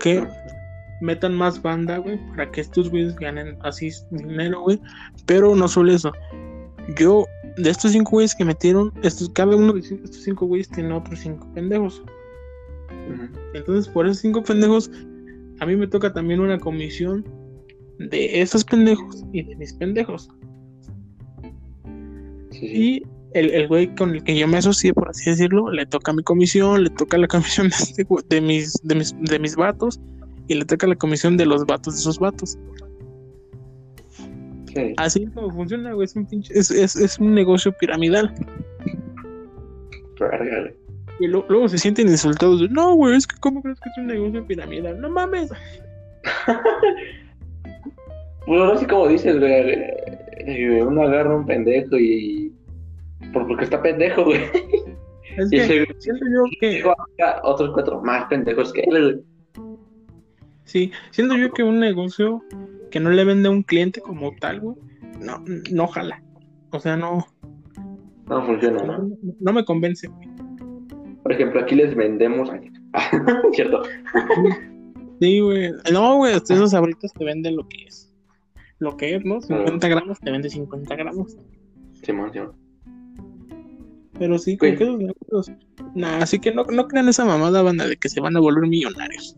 [0.00, 0.26] que
[1.00, 4.80] metan más banda, güey, para que estos güeyes ganen así dinero, güey.
[5.26, 6.12] Pero no solo eso.
[6.96, 10.94] Yo, de estos cinco güeyes que metieron, estos, cada uno de estos cinco güeyes tiene
[10.94, 12.02] otros cinco pendejos.
[13.54, 14.90] Entonces, por esos cinco pendejos,
[15.60, 17.24] a mí me toca también una comisión
[17.98, 20.28] de esos pendejos y de mis pendejos.
[22.50, 22.66] Sí.
[22.66, 26.12] Y el, el güey con el que yo me asocié, por así decirlo, le toca
[26.12, 30.00] mi comisión, le toca la comisión de, este mis, de, mis, de mis vatos
[30.48, 32.58] y le toca la comisión de los vatos de esos vatos.
[34.74, 34.92] Sí.
[34.98, 36.04] Así es como funciona, güey.
[36.04, 38.34] Es un, pinche- es, es, es un negocio piramidal.
[41.20, 42.60] Y lo- luego se sienten insultados.
[42.60, 45.00] de, No, güey, es que ¿cómo crees que es un negocio piramidal?
[45.00, 45.50] No mames.
[48.46, 49.52] Pues así como dices, güey.
[49.52, 52.52] eh, Uno agarra un pendejo y.
[53.32, 54.40] por- Porque está pendejo, güey.
[55.36, 56.80] Es que ese siento yo que
[57.18, 59.24] acá otros cuatro más pendejos que él,
[59.54, 59.66] güey.
[60.64, 62.42] Sí, siento yo que un negocio
[62.90, 64.76] que no le vende a un cliente como tal, güey,
[65.20, 66.22] no, no jala.
[66.70, 67.26] O sea, no,
[68.28, 69.16] No funciona, no, ¿no?
[69.40, 70.28] no me convence, güey.
[71.26, 72.48] Por ejemplo, aquí les vendemos.
[73.52, 73.82] Cierto.
[75.20, 75.72] Sí, güey.
[75.92, 78.14] No, güey, esos abritos te venden lo que es.
[78.78, 79.40] Lo que es, ¿no?
[79.40, 81.36] 50 gramos te vende 50 gramos.
[82.04, 82.52] Simón, Simón.
[84.16, 85.58] Pero sí, con que esos negocios.
[85.96, 88.68] Nah, así que no, no crean esa mamada, banda, de que se van a volver
[88.68, 89.36] millonarios.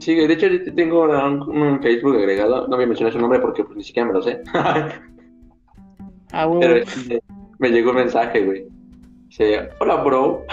[0.00, 2.66] Sí, de hecho, tengo un, un Facebook agregado.
[2.66, 4.42] No voy a mencionar su nombre porque pues, ni siquiera me lo sé.
[6.32, 6.60] Ah, güey.
[6.62, 7.22] Pero este,
[7.60, 8.66] me llegó un mensaje, güey.
[9.36, 10.44] Dice, hola, bro.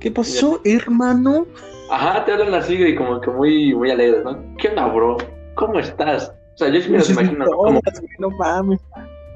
[0.00, 1.46] ¿Qué pasó, hermano?
[1.90, 4.42] Ajá, te hablan así, güey, como que muy, muy alegres, ¿no?
[4.56, 5.18] ¿Qué onda, bro?
[5.54, 6.32] ¿Cómo estás?
[6.54, 7.82] O sea, yo sí me los imagino como,
[8.18, 8.80] no mames.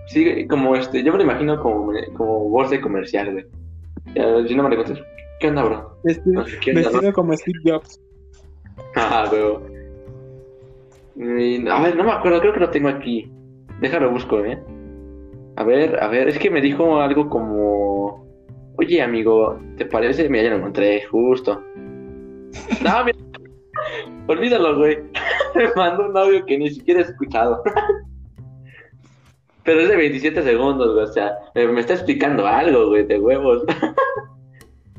[0.07, 3.45] sí, como este, yo me lo imagino como, como voz de comercial, güey.
[4.49, 4.83] Si no me lo
[5.39, 5.99] ¿qué onda, bro?
[6.03, 7.13] Vestido, No sé qué onda, ¿no?
[7.13, 8.01] como Steve Jobs.
[8.95, 9.59] Ah, güey.
[11.61, 13.31] Y, A ver, no me acuerdo, creo que lo tengo aquí.
[13.83, 14.59] Déjalo busco, ¿eh?
[15.57, 18.27] A ver, a ver, es que me dijo algo como...
[18.79, 20.29] Oye, amigo, ¿te parece?
[20.29, 21.63] Mira, ya lo encontré, justo.
[22.83, 23.19] No, mira.
[24.27, 24.99] Olvídalo, güey.
[25.55, 27.63] Me mandó un audio que ni siquiera he escuchado.
[29.65, 31.05] Pero es de 27 segundos, güey.
[31.05, 33.65] O sea, me, está explicando algo, güey, de huevos.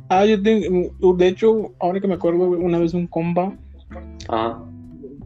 [0.09, 3.53] Ah, yo tengo, de hecho, ahora que me acuerdo, una vez un compa
[4.27, 4.61] Ajá.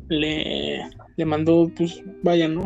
[0.10, 0.82] le,
[1.16, 2.64] le mandó, pues, vaya, ¿no?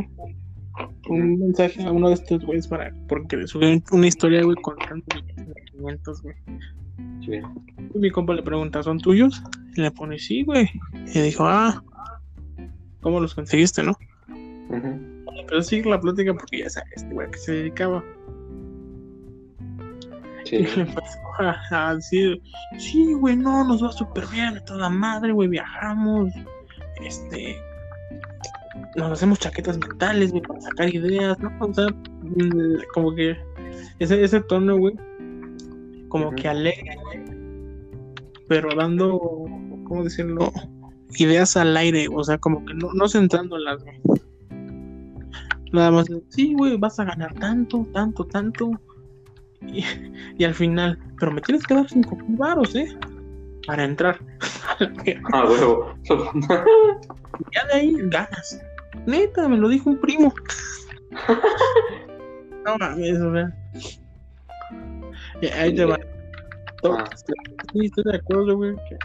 [1.08, 4.76] Un mensaje a uno de estos güeyes para, porque le subió una historia, güey, con
[4.78, 6.36] tantos sentimientos, güey.
[7.26, 7.40] Sí.
[7.94, 9.42] Y mi compa le pregunta, ¿son tuyos?
[9.76, 10.70] Y le pone, sí, güey.
[11.14, 11.82] Y dijo, ah,
[13.02, 13.94] ¿cómo los conseguiste, no?
[15.48, 18.04] Pero sigue la plática porque ya sabes, este güey, a qué se dedicaba.
[20.44, 20.58] Sí.
[20.58, 22.42] Y le empezó a, a decir,
[22.78, 26.32] sí, güey, no, nos va súper bien, a toda madre, güey, viajamos,
[27.04, 27.58] este,
[28.96, 31.52] nos hacemos chaquetas mentales, güey, para sacar ideas, ¿no?
[31.60, 33.38] O sea, mm, como que
[34.00, 34.96] ese, ese tono, güey,
[36.10, 37.20] como que alegre, güey,
[38.48, 39.20] pero dando,
[39.88, 40.52] ¿cómo decirlo?
[41.18, 44.00] Ideas al aire, o sea, como que no, no centrándolas, güey.
[45.72, 48.72] Nada más, sí, güey, vas a ganar tanto, tanto, tanto.
[49.62, 49.84] Y,
[50.38, 52.98] y al final, pero me tienes que dar cinco mil varos, ¿eh?
[53.66, 54.20] Para entrar.
[55.32, 55.96] Ah, huevo.
[57.54, 58.62] ya de ahí ganas.
[59.06, 60.34] Neta, me lo dijo un primo.
[62.66, 63.54] no mames, o sea.
[65.58, 65.98] Ahí te va.
[66.84, 67.04] Ah.
[67.74, 68.76] Sí, estoy de acuerdo, güey.
[68.90, 68.98] que-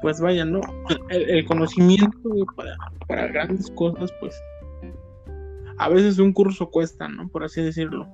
[0.00, 0.60] Pues vaya, ¿no?
[1.08, 2.76] El, el conocimiento, güey, para,
[3.08, 4.34] para grandes cosas, pues.
[5.78, 7.28] a veces un curso cuesta, ¿no?
[7.28, 8.08] Por así decirlo.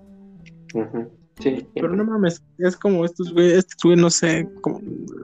[1.41, 1.67] Sí.
[1.75, 4.81] Pero no mames, es como estos güey, estos güey, no sé, como,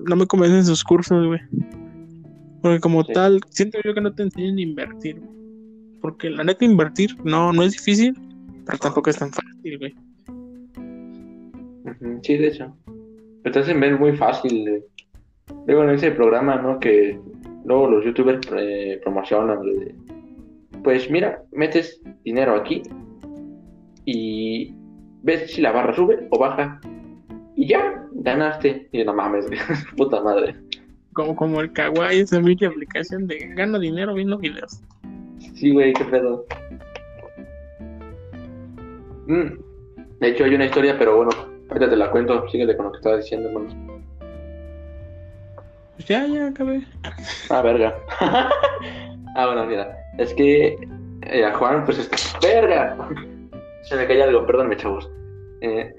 [0.08, 1.40] no me convencen sus cursos, güey.
[2.68, 3.12] Porque como Sí.
[3.12, 5.20] tal, siento yo que no te enseñan a invertir.
[6.00, 8.14] Porque la neta invertir no, no es difícil,
[8.64, 9.94] pero tampoco es tan fácil, güey.
[12.22, 12.76] Sí, de hecho.
[13.42, 14.68] Pero te hacen ver muy fácil.
[14.68, 14.84] eh.
[15.66, 16.78] Luego en ese programa, ¿no?
[16.80, 17.18] Que
[17.64, 19.58] luego los youtubers eh, promocionan.
[20.82, 22.82] Pues mira, metes dinero aquí
[24.04, 24.74] y
[25.22, 26.80] ves si la barra sube o baja.
[27.56, 28.88] Y ya, ganaste.
[28.92, 29.46] Y no mames,
[29.96, 30.56] puta madre.
[31.16, 34.82] Como, como el Kawaii, esa pinche aplicación de gano dinero viendo videos.
[35.54, 36.44] Sí, güey, qué pedo.
[39.26, 39.58] Mm,
[40.20, 41.30] De hecho, hay una historia, pero bueno,
[41.70, 42.46] ahorita te la cuento.
[42.50, 44.02] Síguete con lo que estabas diciendo, hermano.
[45.94, 46.82] Pues ya, ya acabé.
[47.48, 47.94] Ah, verga.
[48.20, 49.96] ah, bueno, mira.
[50.18, 50.76] Es que
[51.22, 52.94] eh, a Juan, pues es ¡Verga!
[53.84, 55.10] Se me cae algo, perdónme, chavos.
[55.62, 55.94] Eh,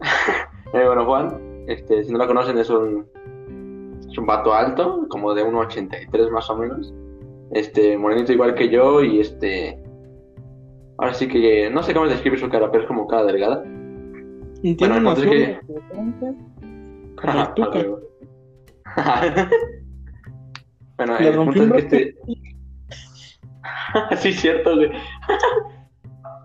[0.74, 3.06] eh, bueno, Juan, este, si no lo conocen, es un,
[4.16, 6.94] es un vato alto, como de 1,83 más o menos.
[7.52, 9.78] Este, morenito igual que yo, y este.
[10.98, 13.62] Ahora sí que no sé cómo describir su cara, pero es como cara delgada.
[14.62, 15.22] Y tiene Bueno, es
[17.16, 17.84] como Tuca.
[20.96, 22.16] bueno, Le el punto un es que este.
[24.16, 24.90] sí, cierto, güey.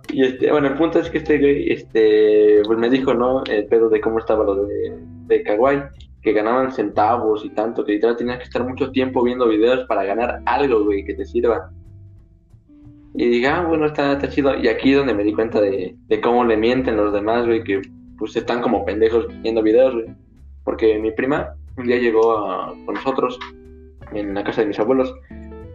[0.09, 3.45] y este, bueno, el punto es que este güey, este, pues me dijo, ¿no?
[3.45, 5.83] El pedo de cómo estaba lo de, de Kawaii,
[6.21, 10.03] que ganaban centavos y tanto, que literal tenías que estar mucho tiempo viendo videos para
[10.03, 11.71] ganar algo, güey, que te sirva.
[13.13, 14.55] Y dije, ah, bueno, está, está chido.
[14.57, 17.63] Y aquí es donde me di cuenta de, de cómo le mienten los demás, güey,
[17.63, 17.81] que
[18.17, 20.05] pues están como pendejos viendo videos, güey.
[20.63, 23.39] Porque mi prima un día llegó a- con nosotros
[24.13, 25.13] en la casa de mis abuelos.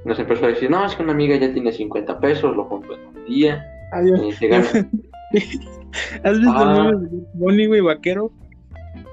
[0.04, 2.94] Nos empezó a decir, no, es que una amiga ya tiene 50 pesos, lo junto
[2.94, 3.64] en un día.
[3.92, 4.20] Adiós.
[4.22, 4.64] Y se gana.
[6.22, 6.88] ¿Has visto Ah.
[6.90, 8.30] el meme de Bunny, güey, vaquero?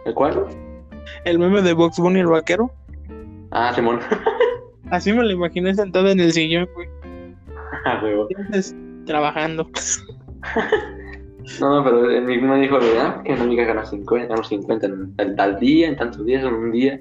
[0.05, 0.45] ¿El cuál?
[1.25, 2.71] El meme de Box Bunny, el vaquero.
[3.51, 3.99] Ah, Simón.
[4.91, 6.87] Así me lo imaginé sentado en el sillón, güey.
[7.85, 8.01] Ah.
[8.29, 9.67] Entonces, trabajando.
[11.59, 13.21] No, no, pero el mismo dijo, ¿verdad?
[13.23, 16.53] Que una amiga gana 50, gana 50 en tal, tal día, en tantos días, en
[16.53, 16.99] un día.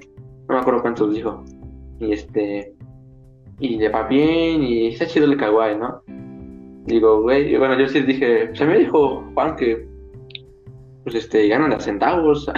[0.49, 1.43] No me acuerdo cuántos dijo.
[1.99, 2.73] Y este.
[3.59, 6.01] Y le va bien, y está chido el kawaii, ¿no?
[6.85, 9.87] Digo, güey, bueno, yo sí dije, se me dijo Juan que.
[11.03, 12.51] Pues este, ganan a centavos.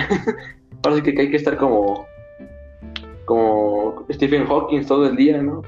[0.83, 2.05] Ahora sí que hay que estar como.
[3.25, 5.63] Como Stephen Hawking todo el día, ¿no?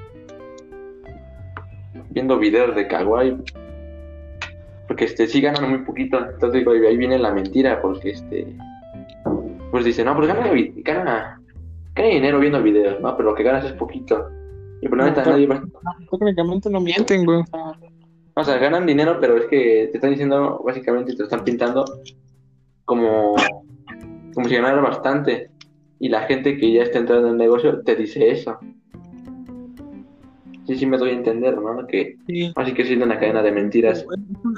[2.12, 3.38] Viendo videos de kawaii
[4.88, 8.48] porque este sí ganan muy poquito entonces digo, ahí viene la mentira porque este
[9.70, 11.42] pues dice no pues gana, gana,
[11.94, 14.30] gana dinero viendo videos no pero lo que ganas es poquito
[14.82, 15.62] y por la No, neta nadie va
[16.10, 17.44] Técnicamente no mienten, güey.
[18.36, 21.84] o sea ganan dinero pero es que te están diciendo básicamente te lo están pintando
[22.86, 23.36] como
[24.38, 25.50] como si ganara bastante
[25.98, 28.56] y la gente que ya está entrando en el negocio te dice eso
[30.68, 32.52] sí sí me doy a entender no que Sí.
[32.56, 34.06] así que siendo una cadena de mentiras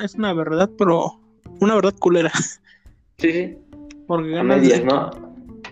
[0.04, 1.14] Es una- verdad, pero
[1.62, 2.30] una verdad culera.
[3.20, 3.58] sí sí
[4.06, 4.58] Porque a ganas.
[4.62, 5.12] medias no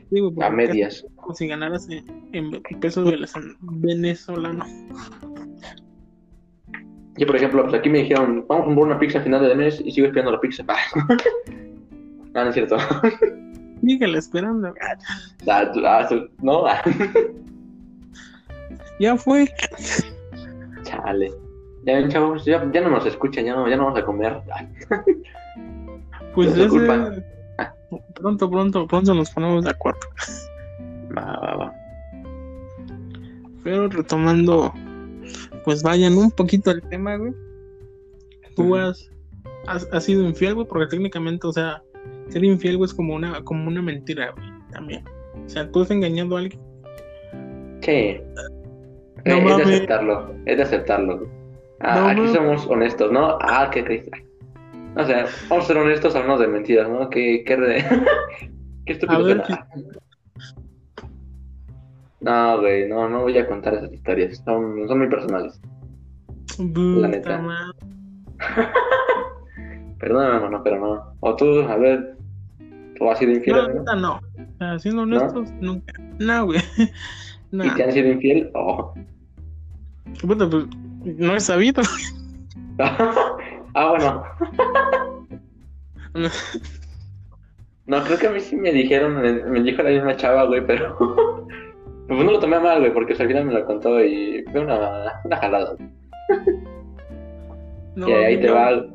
[0.09, 3.13] Sí, güey, a porque medias como si ganaras en, en pesos
[3.59, 4.69] venezolanos.
[7.17, 9.53] Yo, por ejemplo, pues aquí me dijeron, vamos a comprar una pizza a final de
[9.55, 10.63] mes y sigo esperando la pizza.
[12.35, 12.77] Ah, no es cierto.
[13.81, 14.73] Síguele esperando.
[15.47, 16.81] Ah, ah, tú- no, ah,
[18.99, 19.47] Ya fue.
[20.83, 21.31] chale.
[21.83, 24.41] Ya chavos, ya, ya no nos escuchan, ya no, ya no vamos a comer.
[24.51, 24.67] Ah,
[26.33, 27.11] Pues culpa.
[28.15, 29.99] Pronto, pronto, pronto nos ponemos de acuerdo.
[31.15, 31.73] Va, va, va.
[33.63, 34.73] Pero retomando,
[35.63, 37.33] pues vayan un poquito al tema, güey.
[38.55, 39.09] Tú has,
[39.67, 41.81] has, has sido infiel, güey, porque técnicamente, o sea,
[42.29, 45.03] ser infiel, güey, es como una, como una mentira, güey, también.
[45.45, 46.59] O sea, tú has engañado a alguien.
[47.81, 48.17] Sí.
[49.25, 51.27] No Eh, es de aceptarlo, es de aceptarlo.
[51.79, 52.33] Ah, No aquí mames.
[52.35, 53.37] somos honestos, ¿no?
[53.41, 54.11] Ah, qué triste.
[54.95, 57.09] O sea, vamos a ser honestos, hablamos de mentiras, ¿no?
[57.09, 57.85] Qué, qué, re-
[58.85, 59.23] qué A estúpido.
[59.25, 59.43] ver.
[62.19, 64.41] No, güey, no, no voy a contar esas historias.
[64.43, 65.59] Son, son muy personales.
[66.57, 67.41] puta neta.
[69.99, 71.13] Perdóname, hermano, pero no.
[71.19, 72.16] O tú, a ver,
[72.97, 74.19] tú has sido infiel, No, neta, no.
[74.73, 75.93] O siendo honestos, nunca.
[76.19, 76.59] No, güey.
[77.49, 77.63] No.
[77.63, 78.51] ¿Y te han sido infiel?
[78.55, 78.93] Oh.
[80.21, 80.65] Puta, pues,
[81.05, 81.81] no he sabido.
[82.79, 84.23] ah, bueno.
[87.85, 90.65] No, creo que a mí sí me dijeron, me, me dijo la misma chava, güey,
[90.67, 90.97] pero.
[92.07, 95.21] pues no lo tomé mal, güey, porque al final me lo contó y fue una,
[95.23, 95.75] una jalada.
[97.95, 98.85] y ahí te va.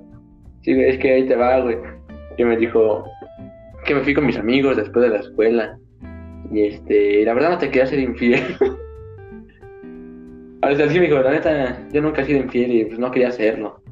[0.61, 1.79] Sí, es que ahí te va, güey.
[2.37, 3.05] Que me dijo
[3.85, 5.79] que me fui con mis amigos después de la escuela.
[6.51, 8.57] Y este, la verdad no te quería ser infiel.
[10.63, 13.11] A veces sí me dijo, la neta, yo nunca he sido infiel y pues no
[13.11, 13.83] quería hacerlo.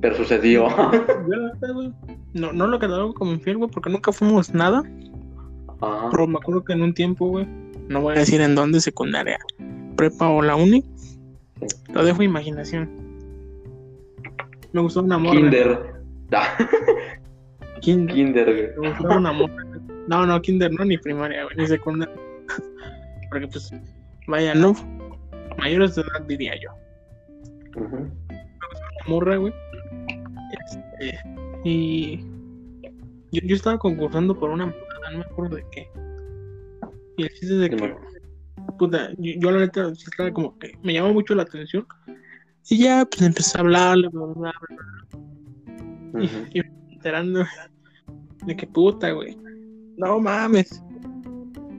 [0.00, 0.68] Pero sucedió.
[2.34, 4.82] no, no lo quedaron como infiel, güey, porque nunca fuimos nada.
[6.10, 7.46] Pero me acuerdo que en un tiempo, güey,
[7.88, 9.38] no voy a decir en dónde, secundaria,
[9.96, 10.84] prepa o la uni,
[11.92, 12.90] lo dejo imaginación.
[14.72, 15.36] Me gustó una morra.
[15.36, 15.94] Kinder.
[17.80, 18.74] Kinder.
[19.04, 19.64] Una morra.
[20.08, 22.14] No, no, kinder no, ni primaria, güey, ni secundaria.
[23.30, 23.72] Porque pues,
[24.26, 24.74] vaya, no.
[25.58, 26.70] Mayores de edad diría yo.
[27.74, 29.52] Gustó una morra, güey.
[30.66, 31.18] Este,
[31.64, 32.18] y
[33.32, 34.72] yo, yo estaba concursando por una
[35.10, 35.88] no me acuerdo de qué.
[37.16, 37.96] Y el chiste es de que,
[38.78, 41.86] puta, yo, la neta estaba como que me llamó mucho la atención.
[42.68, 44.52] Y ya, pues empecé a hablarle, bla, bla,
[46.12, 46.24] bla.
[46.52, 46.60] Y,
[47.06, 47.44] enterando
[48.46, 49.38] de que puta, güey.
[49.96, 50.82] No mames.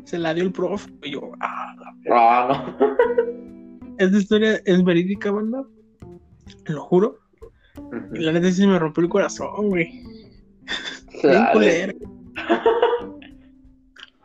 [0.06, 0.90] Se la dio el profe.
[1.04, 1.76] Y yo, ah,
[2.12, 3.98] ah no.
[3.98, 5.66] Esta historia es verídica, banda.
[6.68, 7.20] Lo juro.
[8.14, 10.02] Y la neta sí me rompió el corazón, güey.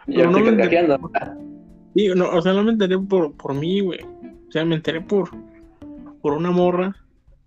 [0.06, 0.86] Yo no me enteré,
[1.94, 4.00] sí, no, o sea, no me enteré por, por mí, güey.
[4.48, 5.30] O sea, me enteré por,
[6.20, 6.94] por una morra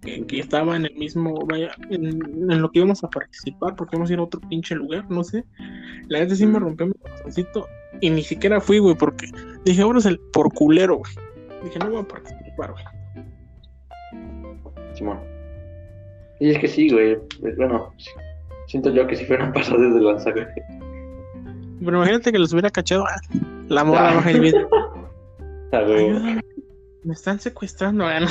[0.05, 4.09] que, que estaba en el mismo, vaya, en, lo que íbamos a participar, porque íbamos
[4.09, 5.43] a ir a otro pinche lugar, no sé.
[6.07, 6.63] La gente sí me mm.
[6.63, 7.67] rompió mi corazoncito
[7.99, 9.27] y ni siquiera fui, güey, porque
[9.65, 11.11] dije, ahora es el por culero, güey.
[11.63, 12.85] Dije, no voy a participar, güey.
[14.93, 15.19] Simón.
[16.39, 17.17] Y es que sí, güey.
[17.57, 17.93] Bueno,
[18.67, 20.45] siento yo que si fueran pasados desde lanza, güey.
[21.79, 23.19] Pero imagínate que los hubiera cachado ah,
[23.67, 24.69] la morra baja el video.
[27.03, 28.27] me están secuestrando, ¿no?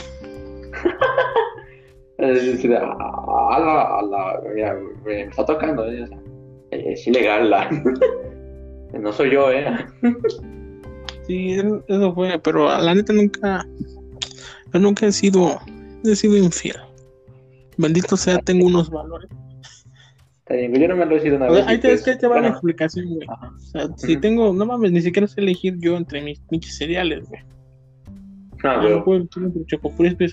[2.19, 4.41] Es a la,
[5.05, 6.09] me está tocando, ¿eh?
[6.71, 7.69] es ilegal, la...
[9.01, 9.65] no soy yo, ¿eh?
[11.27, 11.57] sí,
[11.89, 13.67] eso fue, pero la neta nunca,
[14.73, 15.59] yo nunca he sido,
[16.05, 16.77] he sido infiel.
[17.77, 19.29] Bendito sea, tengo unos valores.
[20.41, 21.67] Está bien, yo no me lo he sido una vez.
[21.67, 23.27] Ahí te, pues, te va la explicación, güey.
[23.27, 27.29] O sea, si tengo, no mames, ni siquiera sé elegir yo entre mis pinches cereales,
[27.29, 27.41] güey.
[28.63, 28.91] Ah, güey.
[28.91, 29.77] No puedo entre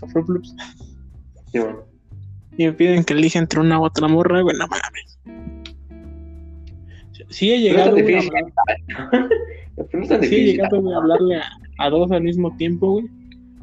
[0.01, 0.55] o Fruit Loops.
[1.51, 1.83] Sí, bueno.
[2.57, 5.19] Y me piden que elija entre una u otra morra, güey, no mames.
[7.29, 9.29] Sí he llegado, güey, a hablar...
[10.21, 11.43] sí he llegado, güey, a hablarle a,
[11.79, 13.05] a, dos al mismo tiempo, güey.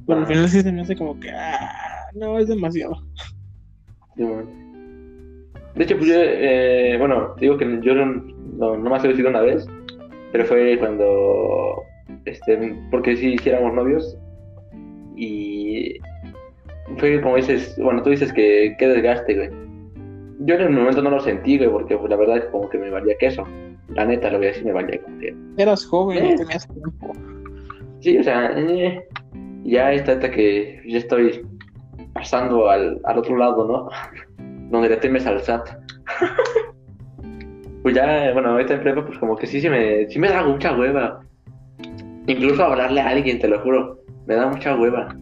[0.07, 2.97] Pero al final sí se me hace como que, ah, no, es demasiado.
[4.17, 4.49] Sí, bueno.
[5.75, 8.25] De hecho, pues yo, eh, bueno, digo que yo no,
[8.59, 9.67] no, me he decidido una vez,
[10.33, 11.83] pero fue cuando,
[12.25, 14.17] este, porque sí hiciéramos novios
[15.15, 15.99] y
[16.97, 19.51] fue como dices, bueno, tú dices que qué desgaste, güey.
[20.41, 22.79] Yo en el momento no lo sentí, güey, porque pues, la verdad es como que
[22.79, 23.45] me valía queso.
[23.89, 25.35] La neta, lo voy a decir, me valía como que...
[25.57, 26.35] Eras joven, eh.
[26.37, 27.13] tenías tiempo.
[28.01, 29.05] Sí, o sea, eh,
[29.65, 31.45] ya está hasta que ya estoy
[32.13, 33.89] pasando al, al otro lado, ¿no?
[34.71, 35.69] donde le temes al SAT.
[37.83, 40.45] pues ya, bueno, ahorita en prepa, pues como que sí, sí me, sí me da
[40.45, 41.21] mucha hueva.
[42.27, 45.17] Incluso hablarle a alguien, te lo juro, me da mucha hueva.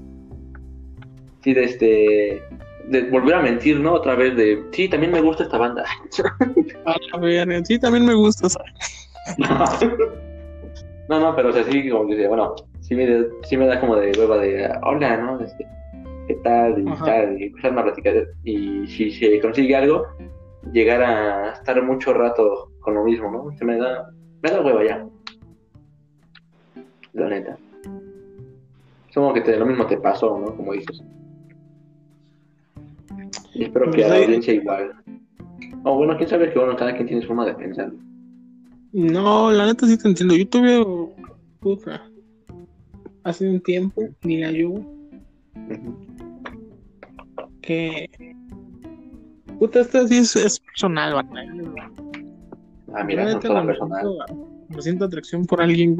[1.43, 2.43] Sí, de este.
[2.89, 3.95] De volver a mentir, ¿no?
[3.95, 4.65] Otra vez de.
[4.73, 5.85] Sí, también me gusta esta banda.
[7.13, 8.49] a ver, sí, también me gusta.
[11.09, 13.97] no, no, pero o sea, sí, como que, bueno, sí me, sí me da como
[13.97, 14.71] de hueva de.
[14.83, 15.41] Hola, ¿no?
[15.41, 15.67] Este,
[16.29, 18.15] qué tal y tal, y empezar a platicar.
[18.45, 20.07] Y si se consigue algo,
[20.73, 23.57] llegar a estar mucho rato con lo mismo, ¿no?
[23.59, 24.11] Se me da,
[24.43, 25.07] me da hueva ya.
[27.13, 27.57] La neta.
[29.09, 30.55] Supongo que te, lo mismo te pasó, ¿no?
[30.55, 31.03] Como dices.
[33.57, 34.93] Y espero que a la audiencia igual.
[35.85, 37.91] O oh, bueno, quién sabe que bueno, cada quien tiene su forma de pensar.
[38.93, 40.37] No, la neta sí te entiendo.
[40.37, 40.85] Yo tuve,
[41.61, 42.03] puta,
[43.25, 44.75] hace un tiempo, ni yo,
[47.63, 48.11] que.
[49.59, 51.15] Puta, esto sí es, personal,
[52.93, 54.07] Ah, mira, no personal.
[54.69, 55.97] Me siento atracción por alguien,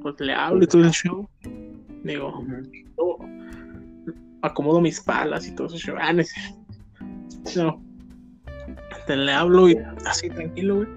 [0.00, 1.28] Pues le hablo y todo el show.
[2.04, 2.44] Digo,
[4.42, 5.96] acomodo mis palas y todo show.
[5.98, 6.12] Ah,
[7.56, 7.82] no.
[9.06, 10.88] Te le hablo y así tranquilo, güey.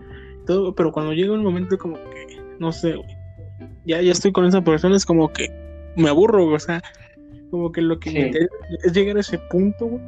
[0.45, 2.95] Todo, pero cuando llega un momento como que, no sé,
[3.85, 5.49] Ya, ya estoy con esa persona, es como que
[5.95, 6.81] me aburro, o sea,
[7.49, 10.01] como que lo que me interesa es llegar a ese punto, güey.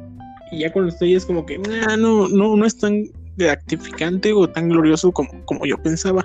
[0.52, 3.04] Y ya cuando estoy es como que, no, no, no es tan
[3.36, 6.24] gratificante o tan glorioso como, como yo pensaba.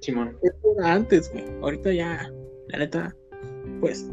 [0.00, 0.36] Simón.
[0.42, 1.44] Eso era antes, güey.
[1.62, 2.30] Ahorita ya,
[2.68, 3.14] la neta,
[3.80, 4.10] pues,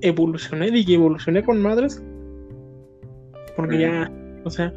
[0.00, 2.02] evolucioné y evolucioné con madres.
[3.56, 4.10] Porque ya,
[4.44, 4.72] o sea,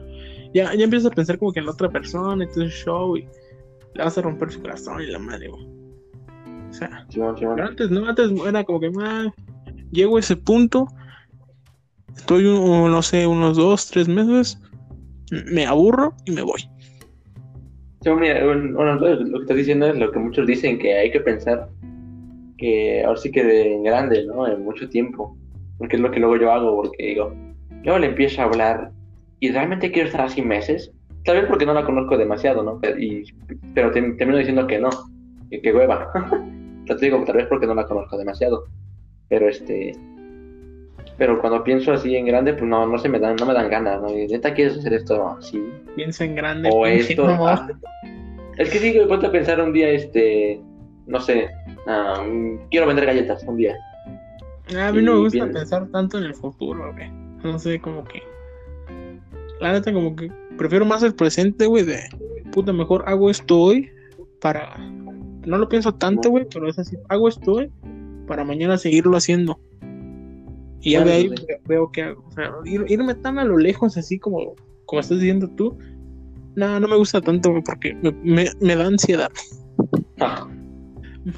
[0.54, 3.18] ya, ya empiezas a pensar como que en la otra persona y todo el show
[3.18, 3.22] y
[3.96, 5.66] le vas a romper su corazón y la madre, güey.
[6.70, 7.36] O sea, Simón.
[7.38, 9.28] pero antes no, antes era como que más,
[9.92, 10.88] llego a ese punto,
[12.16, 14.60] estoy, un- no sé, unos dos, tres meses,
[15.52, 16.62] me aburro y me voy.
[18.02, 21.12] Sí, mira, bueno, lo lo que estás diciendo es lo que muchos dicen, que hay
[21.12, 21.70] que pensar
[22.58, 24.48] que ahora sí que de en grande, ¿no?
[24.48, 25.38] En mucho tiempo.
[25.78, 27.34] Porque es lo que luego yo hago, porque digo,
[27.84, 28.92] yo le empiezo a hablar
[29.40, 30.92] y realmente quiero estar así meses.
[31.26, 32.80] Tal vez porque no la conozco demasiado, ¿no?
[32.82, 33.24] Pero, y-
[33.74, 34.90] pero te- termino diciendo que no,
[35.50, 36.10] que, que hueva.
[36.86, 38.66] Te digo, tal vez porque no la conozco demasiado.
[39.30, 39.94] Pero este...
[41.18, 43.70] Pero cuando pienso así en grande, pues no, no se me dan, no me dan
[43.70, 44.10] ganas, ¿no?
[44.10, 45.64] Y neta quieres hacer esto así,
[45.96, 46.70] Piensa en grande.
[46.74, 47.26] o esto.
[47.28, 47.68] ah.
[48.58, 50.60] Es que sí, ponte a pensar un día, este,
[51.08, 51.48] no sé,
[51.88, 53.76] mm, quiero vender galletas un día.
[54.78, 57.10] A mí no me gusta pensar tanto en el futuro, güey.
[57.44, 58.22] No sé, como que.
[59.60, 62.00] La neta, como que prefiero más el presente, güey, de
[62.52, 63.90] puta, mejor hago esto hoy
[64.42, 64.78] para.
[65.46, 66.98] No lo pienso tanto, güey, pero es así.
[67.10, 67.72] Hago esto hoy
[68.28, 69.60] para mañana seguirlo haciendo.
[70.82, 71.30] Y ya de ahí
[71.68, 72.24] veo que hago.
[72.28, 75.78] O sea, ir- irme tan a lo lejos, así como, como estás diciendo tú.
[76.56, 79.32] No, no me gusta tanto, güey, porque me, me, me da ansiedad.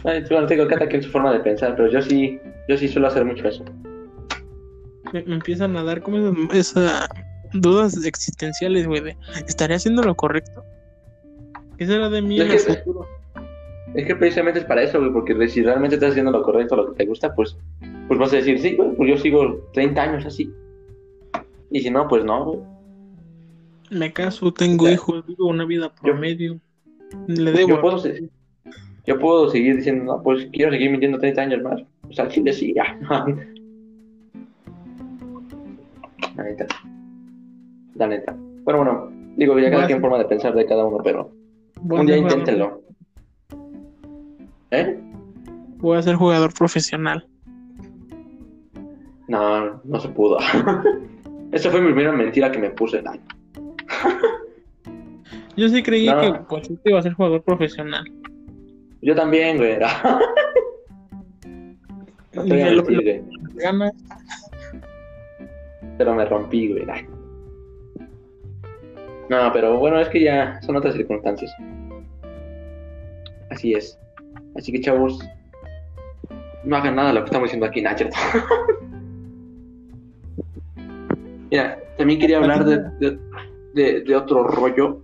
[0.03, 3.23] Bueno, tengo cada quien su forma de pensar, pero yo sí, yo sí suelo hacer
[3.23, 3.63] mucho eso.
[5.13, 7.07] Me, me empiezan a dar como esas,
[7.53, 10.63] dudas existenciales, güey, de ¿estaré haciendo lo correcto?
[11.77, 13.07] ¿Qué será de mí Es en que- futuro?
[13.93, 16.91] Es que precisamente es para eso, güey, porque si realmente estás haciendo lo correcto, lo
[16.91, 17.55] que te gusta, pues,
[18.09, 20.51] pues vas a decir, sí, güey, pues yo sigo 30 años así.
[21.71, 22.59] Y si no, pues no, güey.
[23.91, 26.59] Me caso, tengo hijos, vivo una vida Yo- promedio.
[27.27, 27.69] Le debo.
[27.69, 28.27] Yo puedo, se-
[29.07, 31.81] yo puedo seguir diciendo, no, pues quiero seguir mintiendo 30 años más.
[32.09, 32.99] O sea, sí, sí, ya.
[36.35, 36.65] La neta.
[37.95, 38.35] La neta.
[38.63, 41.31] Bueno, bueno, digo, ya cada quien forma de pensar de cada uno, pero
[41.81, 42.81] un día inténtenlo.
[44.71, 44.99] ¿Eh?
[45.77, 47.27] Voy a ser jugador profesional.
[49.27, 50.37] No, no se pudo.
[51.51, 53.01] Esa fue mi primera mentira que me puse.
[53.05, 53.19] Ay,
[55.55, 56.19] Yo sí creí No.
[56.21, 58.03] que Pochito iba a ser jugador profesional.
[59.01, 59.77] Yo también, güey.
[62.33, 63.23] No te voy a mentir, güey.
[65.97, 66.85] Pero me rompí, güey.
[69.29, 71.51] No, pero bueno, es que ya son otras circunstancias.
[73.49, 73.97] Así es.
[74.55, 75.19] Así que, chavos,
[76.63, 78.05] no hagan nada de lo que estamos diciendo aquí, Nacho.
[81.51, 83.17] Mira, también quería hablar de,
[83.73, 85.01] de- de otro rollo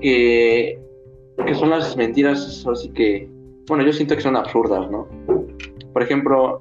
[0.00, 0.78] que,
[1.46, 3.28] que son las mentiras, así que,
[3.66, 5.08] bueno, yo siento que son absurdas, ¿no?
[5.92, 6.60] Por ejemplo,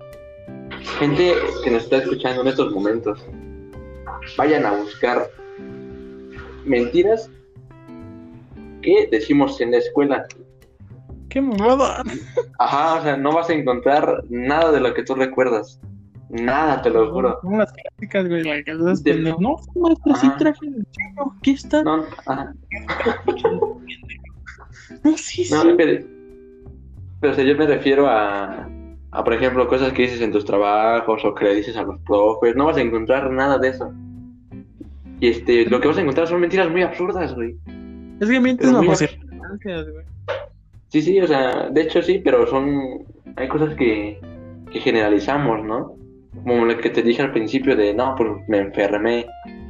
[1.00, 1.34] gente
[1.64, 3.24] que nos está escuchando en estos momentos,
[4.38, 5.30] vayan a buscar
[6.66, 7.30] mentiras
[8.82, 10.26] que decimos en la escuela.
[11.30, 12.04] ¡Qué mamada!
[12.60, 15.80] Ajá, o sea, no vas a encontrar nada de lo que tú recuerdas.
[16.30, 17.40] Nada, te lo juro.
[17.42, 19.40] Son las clásicas, güey, la que De- pendejo.
[19.42, 21.36] No, maestra, sí traje el chino.
[21.38, 21.84] Aquí está.
[21.84, 22.54] No, ajá.
[25.04, 25.74] No, sí, No, sí.
[25.78, 26.06] pero,
[27.22, 28.68] pero o sea, yo me refiero a,
[29.12, 32.00] a, por ejemplo, cosas que dices en tus trabajos o que le dices a los
[32.02, 32.56] profes.
[32.56, 33.92] No vas a encontrar nada de eso.
[35.20, 37.56] Y este, lo que vas a encontrar son mentiras muy absurdas, güey.
[38.20, 40.06] Es que mientes circunstancias, güey.
[40.90, 43.06] Sí, sí, o sea, de hecho sí, pero son.
[43.36, 44.20] Hay cosas que,
[44.72, 45.96] que generalizamos, ¿no?
[46.44, 49.26] Como lo que te dije al principio de, no, pues me enfermé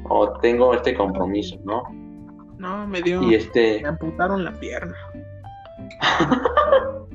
[0.10, 1.84] o tengo este compromiso, ¿no?
[2.58, 3.22] No, me dio.
[3.24, 3.82] Y este.
[3.82, 4.96] Me amputaron la pierna.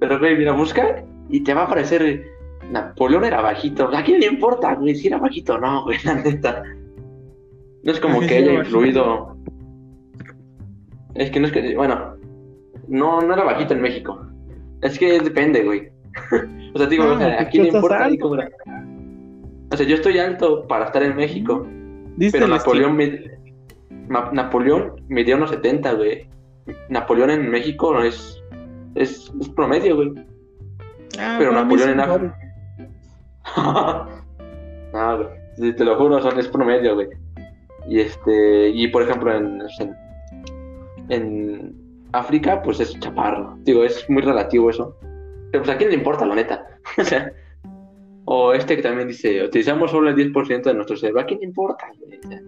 [0.00, 2.24] Pero, güey, mira, busca y te va a aparecer.
[2.70, 3.88] Napoleón era bajito.
[3.96, 4.94] ¿A quién le importa, güey?
[4.94, 6.62] Si era bajito o no, güey, la neta.
[7.82, 9.36] No es como que haya influido.
[11.14, 11.74] Es que no es que.
[11.76, 12.14] Bueno,
[12.88, 14.20] no, no era bajito en México.
[14.82, 15.88] Es que depende, güey.
[16.74, 18.04] o sea, digo, No, o sea, ¿a pues quién le importa?
[18.04, 18.36] alto.
[19.70, 21.66] O sea, yo estoy alto para estar en México.
[22.32, 23.38] Pero Napoleón me,
[24.08, 26.26] Ma- Napoleón medía unos 70, güey.
[26.88, 28.42] Napoleón en México es,
[28.94, 30.12] es, es promedio, güey.
[31.18, 32.32] Ah, pero Napoleón en mejores.
[34.92, 35.74] no, güey.
[35.74, 37.08] Te lo juro, son, es promedio, güey.
[37.88, 39.96] Y este, y por ejemplo, en, en,
[41.08, 41.74] en
[42.12, 43.56] África, pues es chaparro.
[43.62, 44.96] Digo, es muy relativo eso.
[45.50, 46.66] Pero pues a quién le importa, la neta.
[46.98, 47.32] o sea,
[48.24, 51.22] o este que también dice, utilizamos solo el 10% de nuestro cerebro.
[51.22, 52.18] ¿A quién le importa, güey?
[52.18, 52.40] O sea,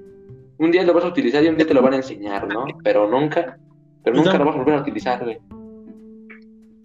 [0.58, 2.66] un día lo vas a utilizar y un día te lo van a enseñar, ¿no?
[2.84, 3.58] Pero nunca,
[4.04, 5.38] pero nunca lo vas a volver a utilizar, güey.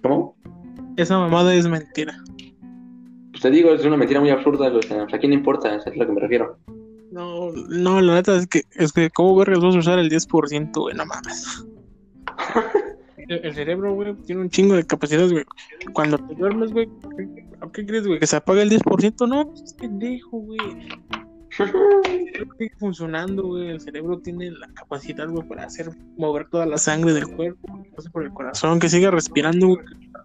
[0.02, 0.35] ¿Cómo?
[0.98, 2.16] Esa mamada es mentira.
[3.32, 4.68] Pues te digo, es una mentira muy absurda.
[4.72, 5.76] O sea, ¿a quién le importa?
[5.76, 6.58] Eso es a lo que me refiero.
[7.12, 10.72] No, no, la neta es que, es que, ¿cómo vergas vas a usar el 10%,
[10.74, 10.96] güey?
[10.96, 11.66] No mames.
[13.28, 15.44] El, el cerebro, güey, tiene un chingo de capacidades, güey.
[15.94, 16.88] Cuando te duermes, güey,
[17.18, 18.20] ¿qué, qué crees, güey?
[18.20, 19.28] ¿Que se apaga el 10%?
[19.28, 20.60] No, pues es pendejo, güey.
[21.60, 21.68] El
[22.34, 23.70] cerebro sigue funcionando, güey.
[23.70, 27.90] El cerebro tiene la capacidad, güey, para hacer mover toda la sangre del cuerpo, que
[27.92, 29.80] pase por el corazón, que siga respirando, güey.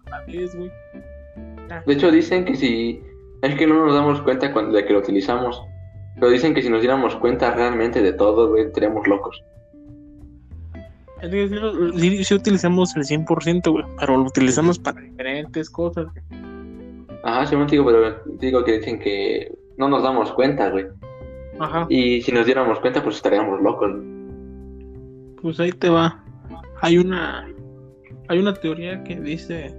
[0.05, 0.71] a la vez, güey.
[1.85, 3.01] De hecho, dicen que si.
[3.41, 5.61] Es que no nos damos cuenta cuando, de que lo utilizamos.
[6.15, 9.41] Pero dicen que si nos diéramos cuenta realmente de todo, güey, estaríamos locos.
[11.99, 16.07] Sí, sí- utilizamos el 100%, güey, pero lo utilizamos para diferentes cosas.
[16.11, 16.41] güey.
[17.23, 20.87] Ajá, sí, digo, pero digo que dicen que no nos damos cuenta, güey.
[21.63, 23.91] Ajá, Y si nos diéramos cuenta, pues estaríamos locos.
[25.41, 26.23] pues ahí te va.
[26.81, 27.47] Hay una,
[28.27, 29.73] hay una teoría que dice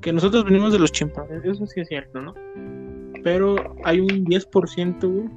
[0.00, 2.34] que nosotros venimos de los chimpancés, eso sí es cierto, ¿no?
[3.22, 5.28] Pero hay un 10%, güey,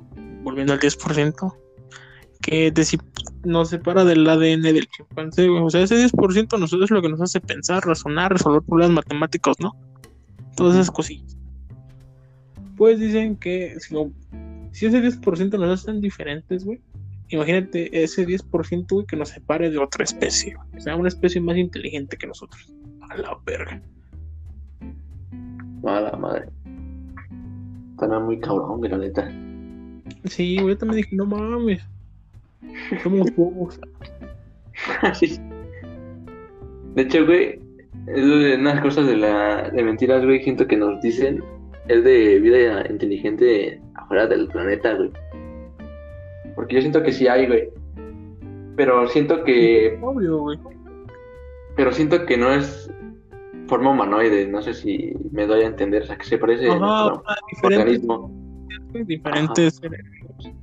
[0.44, 1.54] volviendo al 10%,
[2.42, 2.72] que
[3.44, 5.62] nos separa del ADN del chimpancé, güey.
[5.64, 8.96] O sea, ese 10% a nosotros es lo que nos hace pensar, razonar, resolver problemas
[8.98, 9.72] matemáticos, ¿no?
[10.56, 11.36] Todas esas cosillas.
[12.78, 14.12] Pues dicen que si, lo-
[14.72, 16.82] si ese 10% nos hace tan diferentes, güey,
[17.30, 20.68] imagínate ese 10%, güey, que nos separe de otra especie, güey.
[20.78, 22.74] O sea, una especie más inteligente que nosotros.
[23.10, 23.82] A la verga.
[25.82, 26.50] Mala madre.
[27.92, 29.32] Estará muy cabrón, güey, la neta.
[30.26, 31.82] Sí, güey, yo también dije, no mames.
[33.04, 33.80] Somos bobos.
[35.14, 35.40] Sí.
[36.96, 37.60] De hecho, güey,
[38.08, 41.44] es de unas cosas de la de mentiras, güey, siento que nos dicen
[41.88, 45.12] es de vida inteligente afuera del planeta, güey.
[46.56, 47.70] Porque yo siento que sí hay, güey.
[48.76, 50.58] Pero siento que Obvio, güey.
[51.76, 52.92] pero siento que no es
[53.68, 56.74] forma humanoide, no sé si me doy a entender, o sea, que se parece a
[56.74, 58.32] Ajá, nuestro diferentes, organismo.
[59.06, 60.54] diferentes cerebros.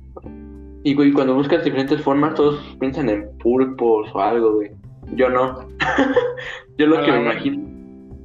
[0.83, 4.71] Y, güey, cuando buscas diferentes formas, todos piensan en pulpos o algo, güey.
[5.13, 5.59] Yo no.
[6.77, 7.63] yo lo A que me imagino,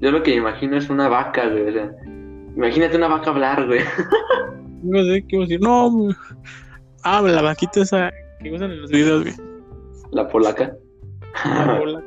[0.01, 1.69] yo lo que me imagino es una vaca, güey.
[1.69, 1.93] O sea,
[2.57, 3.81] imagínate una vaca hablar, güey.
[4.83, 5.61] No sé qué iba a decir.
[5.61, 6.09] No.
[7.05, 8.11] Ah, la vaquita esa
[8.41, 9.35] que usan en los videos, güey.
[10.13, 10.77] La polaca.
[11.45, 12.03] La bola.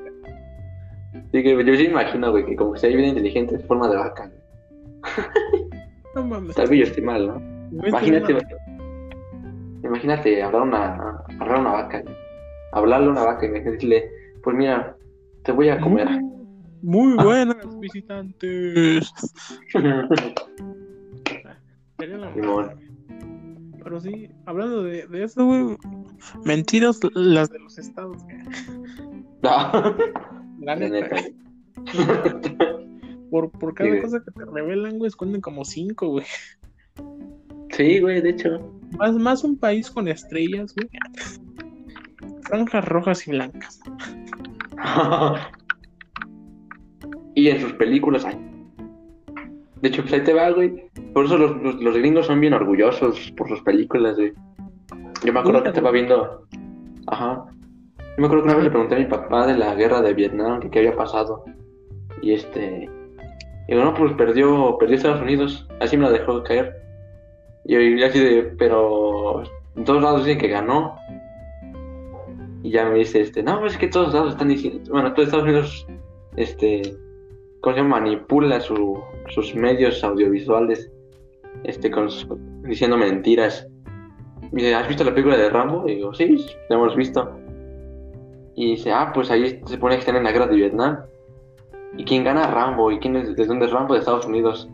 [1.32, 3.97] Sí, que yo sí imagino, güey, que como que sea bien inteligente es forma de
[3.97, 4.30] vaca.
[4.30, 5.63] güey.
[6.15, 6.55] No mames.
[6.55, 7.86] Tal vez yo estoy mal, ¿no?
[7.88, 8.38] Imagínate.
[9.84, 10.95] Imagínate hablar una,
[11.41, 12.15] hablar una vaca, güey.
[12.71, 14.09] Hablarle a una vaca y decirle,
[14.41, 14.95] pues mira,
[15.43, 16.05] te voy a comer.
[16.05, 16.23] mames.
[16.82, 19.11] Muy buenas, visitantes.
[22.05, 22.75] Sería la.
[23.83, 25.77] Pero sí, hablando de, de eso, güey.
[26.43, 28.37] Mentiras las de los estados, güey.
[29.41, 29.95] no,
[30.59, 31.15] La neta.
[33.31, 36.25] Por, por cada Sí, cosa que te revelan, güey, esconden como cinco, güey.
[37.71, 38.79] Sí, güey, de hecho.
[38.97, 40.87] Más, más un país con estrellas, güey.
[42.43, 43.81] Franjas rojas y blancas.
[47.35, 48.54] y en sus películas hay.
[49.86, 50.89] De hecho, pues ahí te va, güey.
[51.13, 54.33] Por eso los, los, los gringos son bien orgullosos por sus películas, güey.
[55.23, 56.47] Yo me acuerdo que estaba viendo.
[57.05, 57.45] Ajá.
[57.99, 60.15] Yo me acuerdo que una vez le pregunté a mi papá de la guerra de
[60.15, 61.43] Vietnam, que qué había pasado.
[62.23, 62.89] Y este.
[63.67, 65.67] Y bueno, pues perdió, perdió Estados Unidos.
[65.79, 66.75] Así me la dejó caer.
[67.65, 69.43] Y yo así de, pero.
[69.75, 70.95] En todos lados dicen que ganó.
[72.63, 74.91] Y ya me dice, este, no, es que todos lados están diciendo.
[74.91, 75.86] Bueno, todos Estados Unidos,
[76.38, 77.04] este.
[77.66, 77.82] ¿Cómo se?
[77.82, 80.91] Manipula su, sus medios audiovisuales.
[81.63, 82.28] Este, con, sus-
[82.61, 83.68] diciendo mentiras.
[84.51, 85.88] Dice, ¿has visto la película de Rambo?
[85.88, 87.36] Y digo, sí, la hemos visto.
[88.55, 90.99] Y dice, ah, pues ahí se pone que están en la guerra de Vietnam.
[91.97, 92.91] ¿Y quién gana Rambo?
[92.91, 93.95] ¿Y quién es, de dónde es Rambo?
[93.95, 94.70] De Estados Unidos.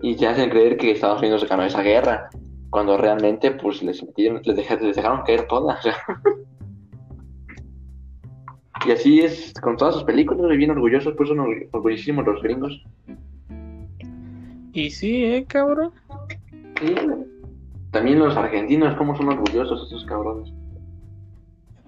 [0.00, 2.30] Y te hacen creer que Estados Unidos ganó esa guerra.
[2.70, 5.84] Cuando realmente, pues, les, metieron, les, dejaron, les dejaron caer todas.
[8.86, 12.82] Y así es con todas sus películas, bien orgullosos, pues son orgu- orgullosísimos los gringos.
[14.72, 15.90] Y sí, eh, cabrón.
[16.80, 16.94] Sí.
[17.90, 20.52] También los argentinos, cómo son orgullosos esos cabrones.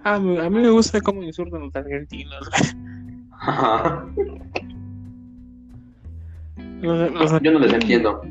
[0.03, 2.61] Ah, a mí me gusta cómo insultan los argentinos, güey.
[6.81, 8.21] Los- los Yo no les entiendo.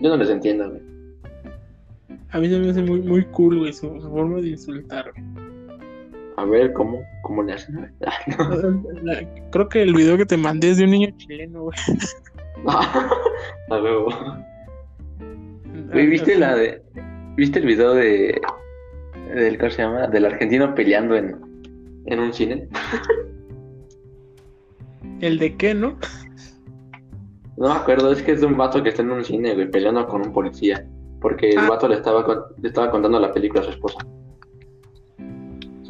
[0.00, 0.82] Yo no les entiendo, güey.
[2.30, 5.43] A mí se me hace muy, muy cool, güey, su, su forma de insultar, güey.
[6.36, 7.92] A ver, ¿cómo, cómo le hacen?
[9.50, 11.76] Creo que el video que te mandé es de un niño chileno, güey.
[12.66, 14.08] A huevo.
[15.92, 16.82] Güey, ¿viste la de...
[17.36, 18.40] ¿Viste el video de...
[19.34, 20.06] del, ¿cómo se llama?
[20.08, 21.36] Del argentino peleando en,
[22.06, 22.68] en un cine?
[25.20, 25.96] ¿El de qué, no?
[27.56, 29.70] No me acuerdo, es que es de un vato que está en un cine, güey,
[29.70, 30.84] peleando con un policía.
[31.20, 31.68] Porque el Ah.
[31.70, 32.24] vato le estaba,
[32.60, 33.98] le estaba contando la película a su esposa.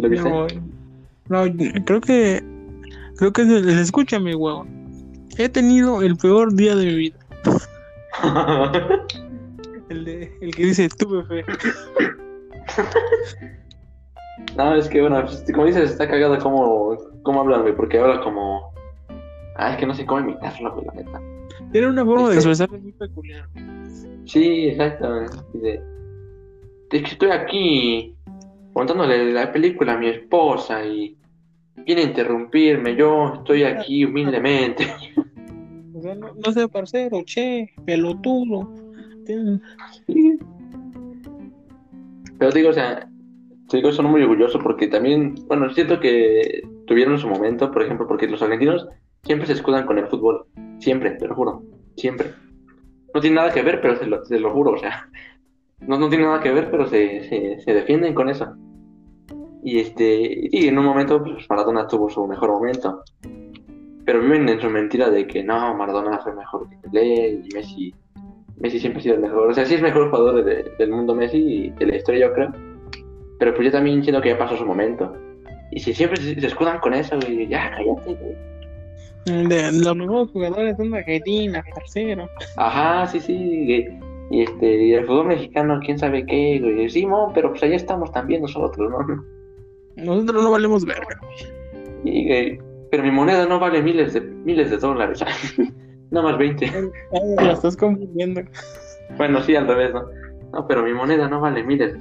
[0.08, 0.46] No,
[1.28, 1.44] no,
[1.84, 2.42] creo que.
[3.16, 3.44] Creo que.
[3.44, 4.68] se- se- Escúchame, huevón.
[5.38, 7.16] He tenido el peor día de mi vida.
[9.90, 11.44] El, de, el que dice tuve fe.
[14.56, 18.72] no, es que bueno, pues, como dices, está cagado cómo, cómo hablan, porque habla como...
[19.56, 21.20] Ah, es que no sé cómo imitarlo, güey, la neta.
[21.70, 22.50] Tiene una forma de ¿Viste?
[22.50, 23.46] expresarse muy peculiar.
[24.24, 25.20] Sí, exacto.
[25.52, 25.80] Dice,
[26.90, 28.14] es que estoy aquí
[28.74, 31.16] contándole la película a mi esposa y
[31.86, 32.94] viene a interrumpirme.
[32.94, 34.86] Yo estoy aquí humildemente.
[35.94, 38.68] O sea, no, no sé, parcero, che, pelotudo.
[40.06, 40.38] Sí.
[42.38, 43.08] Pero digo, o sea,
[43.68, 48.06] te digo, son muy orgullosos porque también, bueno, siento que tuvieron su momento, por ejemplo,
[48.06, 48.86] porque los argentinos
[49.22, 50.46] siempre se escudan con el fútbol.
[50.80, 51.62] Siempre, te lo juro.
[51.96, 52.32] Siempre.
[53.14, 55.08] No tiene nada que ver, pero se lo, se lo juro, o sea.
[55.86, 58.56] No, no tiene nada que ver, pero se, se, se defienden con eso.
[59.66, 63.02] Y este, y en un momento, pues Maradona tuvo su mejor momento.
[64.04, 67.94] Pero viven en su mentira de que no, Maradona fue mejor que Pelé y Messi.
[68.58, 69.48] Messi siempre ha sido el mejor.
[69.50, 72.28] O sea, sí es el mejor jugador de- del mundo Messi y de la historia,
[72.28, 72.52] yo creo.
[73.38, 75.16] Pero pues yo también siento que ya pasó su momento.
[75.72, 79.48] Y si siempre se, se escudan con eso, güey, ya cállate, güey.
[79.48, 82.28] De los mejores jugadores son de Argentina, parcero.
[82.58, 83.32] Ajá, sí, sí.
[83.32, 86.90] Y, y este, y el fútbol mexicano, quién sabe qué, güey.
[86.90, 89.24] Sí, pero pues allá estamos también nosotros, ¿no?
[89.96, 91.20] Nosotros no valemos verga.
[92.04, 95.20] Y, güey, pero mi moneda no vale miles de miles de dólares.
[96.10, 96.66] Nada más 20.
[96.66, 96.82] Ay,
[97.36, 98.42] La estás confundiendo.
[99.16, 100.04] Bueno, sí, al revés, ¿no?
[100.52, 101.96] No, pero mi moneda no vale miles.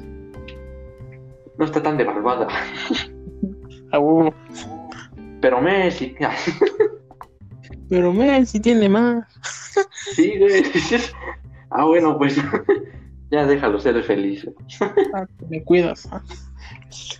[1.58, 2.48] No está tan devaluada.
[3.92, 4.34] A huevo.
[5.42, 6.16] Pero Messi,
[7.90, 9.26] Pero Messi tiene más.
[10.16, 10.64] sí, güey.
[11.70, 12.38] Ah, bueno, pues
[13.32, 14.48] ya déjalo ser feliz.
[15.14, 16.08] Ah, Me cuidas.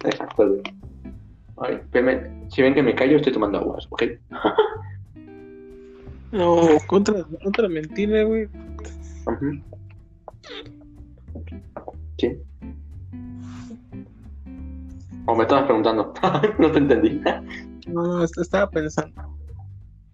[0.04, 0.62] Exacto.
[1.58, 1.80] Ay,
[2.50, 4.04] si ven que me callo, estoy tomando aguas, ¿ok?
[6.32, 6.56] No,
[6.90, 8.50] otra, otra mentira, güey.
[12.18, 12.38] Sí.
[15.28, 16.12] O me estabas preguntando.
[16.58, 17.22] no te entendí.
[17.88, 19.14] No, no, est- estaba pensando.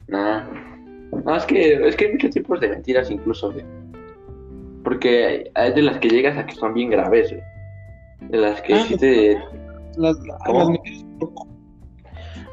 [0.09, 0.43] Nah.
[1.23, 3.63] No, es que, es que hay muchos tipos de mentiras incluso, güey.
[4.83, 7.43] Porque hay de las que llegas a que son bien graves, güey.
[8.21, 9.37] De las que Ah, sí te...
[9.97, 10.59] Las, ¿Cómo?
[10.59, 11.05] las mentiras,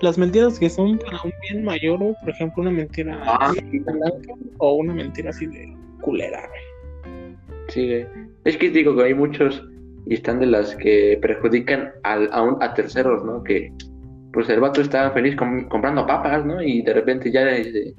[0.02, 4.32] las mentiras que son para un bien mayor, güey, por ejemplo, una mentira Ah, blanca
[4.58, 7.36] o una mentira así de culera, güey.
[7.68, 8.06] sí, güey.
[8.44, 9.62] Es que digo que hay muchos
[10.06, 13.42] y están de las que perjudican al- a, un- a terceros, ¿no?
[13.42, 13.72] Que
[14.32, 16.62] pues el vato está feliz com- comprando papas, ¿no?
[16.62, 17.94] Y de repente ya eh,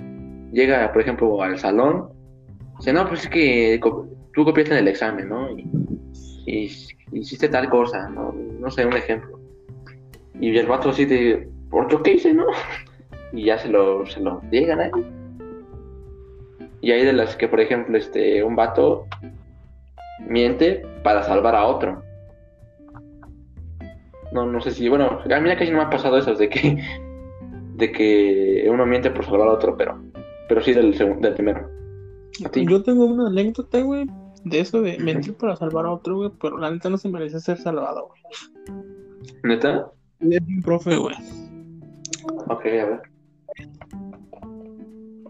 [0.53, 2.09] llega, por ejemplo, al salón.
[2.79, 5.49] Dice, no, pues es que co- tú copiaste en el examen, ¿no?
[5.57, 5.67] Y,
[6.45, 6.69] y
[7.11, 8.33] hiciste tal cosa, ¿no?
[8.59, 9.39] No sé, un ejemplo.
[10.39, 12.45] Y el vato así de, ¿por qué qué hice, no?
[13.33, 14.91] Y ya se lo, se lo llegan ahí.
[16.79, 19.05] Y hay de las que, por ejemplo, este, un vato
[20.27, 22.01] miente para salvar a otro.
[24.31, 26.77] No, no sé si, bueno, a mí casi no me ha pasado eso de que,
[27.75, 29.99] de que uno miente por salvar a otro, pero,
[30.47, 31.69] pero sí del, segun- del primero.
[32.53, 34.05] Yo tengo una anécdota, güey,
[34.49, 37.39] de eso de mentir para salvar a otro, güey, pero la neta no se merece
[37.39, 38.21] ser salvado, güey.
[39.43, 39.91] ¿Neta?
[40.19, 41.15] Es un profe, güey.
[42.47, 43.01] Ok, a ver.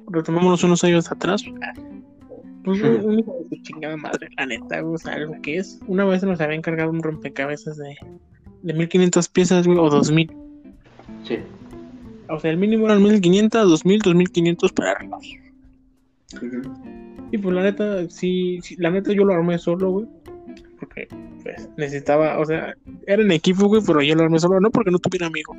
[0.10, 1.44] Retomémonos unos años atrás.
[2.64, 5.58] Pues un, un hijo de su chingada madre, la neta, güey, o sea, algo que
[5.58, 5.80] es.
[5.88, 7.96] Una vez nos había encargado un rompecabezas de,
[8.64, 10.36] de 1500 piezas, güey, o 2000.
[11.24, 11.40] Sí.
[12.30, 15.18] O sea, el mínimo eran 1500, 2000, 2500 para arriba.
[16.36, 17.07] Ujú.
[17.32, 20.08] Y pues la neta, sí, sí, la neta yo lo armé solo, güey.
[20.80, 21.08] Porque,
[21.44, 22.76] pues, necesitaba, o sea,
[23.06, 25.58] era en equipo, güey, pero yo lo armé solo, no porque no tuviera amigos,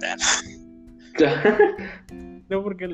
[2.49, 2.89] no porque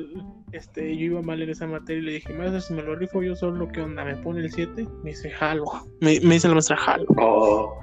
[0.51, 3.21] este, yo iba mal en esa materia y le dije, maestro, si me lo rifo
[3.21, 4.03] yo solo, ¿qué onda?
[4.03, 4.87] ¿Me pone el 7?
[5.03, 5.65] Me dice, jalo.
[6.01, 7.05] Me, me dice la maestra, jalo.
[7.17, 7.79] oh,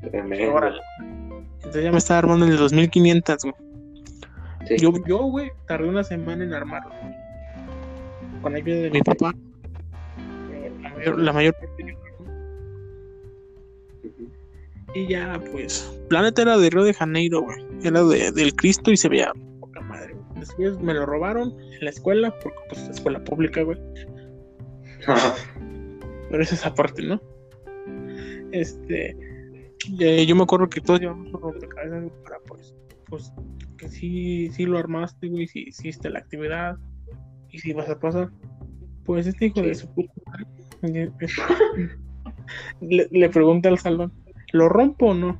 [0.00, 0.54] tremendo.
[0.54, 0.80] Órale.
[1.56, 3.54] Entonces ya me estaba armando el de 2500, güey.
[4.66, 4.76] Sí.
[4.78, 6.94] Yo, yo, güey, tardé una semana en armarlo.
[8.40, 9.32] Con ayuda de mi papá.
[9.32, 9.51] La
[11.10, 11.96] mayor, la mayor parte.
[14.94, 17.56] Y ya, pues, Planeta era de Río de Janeiro, güey.
[17.82, 20.12] Era de, del Cristo y se veía poca madre.
[20.14, 20.40] güey.
[20.40, 23.78] Después me lo robaron en la escuela, porque pues escuela pública, güey.
[26.30, 27.20] Pero es esa parte, ¿no?
[28.52, 29.16] Este,
[30.00, 32.74] eh, yo me acuerdo que todos llevamos un rompecabezas para pues,
[33.06, 33.32] pues,
[33.78, 36.76] que sí, sí lo armaste, güey, si hiciste la actividad
[37.50, 38.30] y si vas a pasar.
[39.04, 39.66] Pues este hijo Sí.
[39.66, 40.44] de su puta madre,
[42.80, 44.12] le, le pregunta al salón,
[44.52, 45.38] ¿lo rompo o no?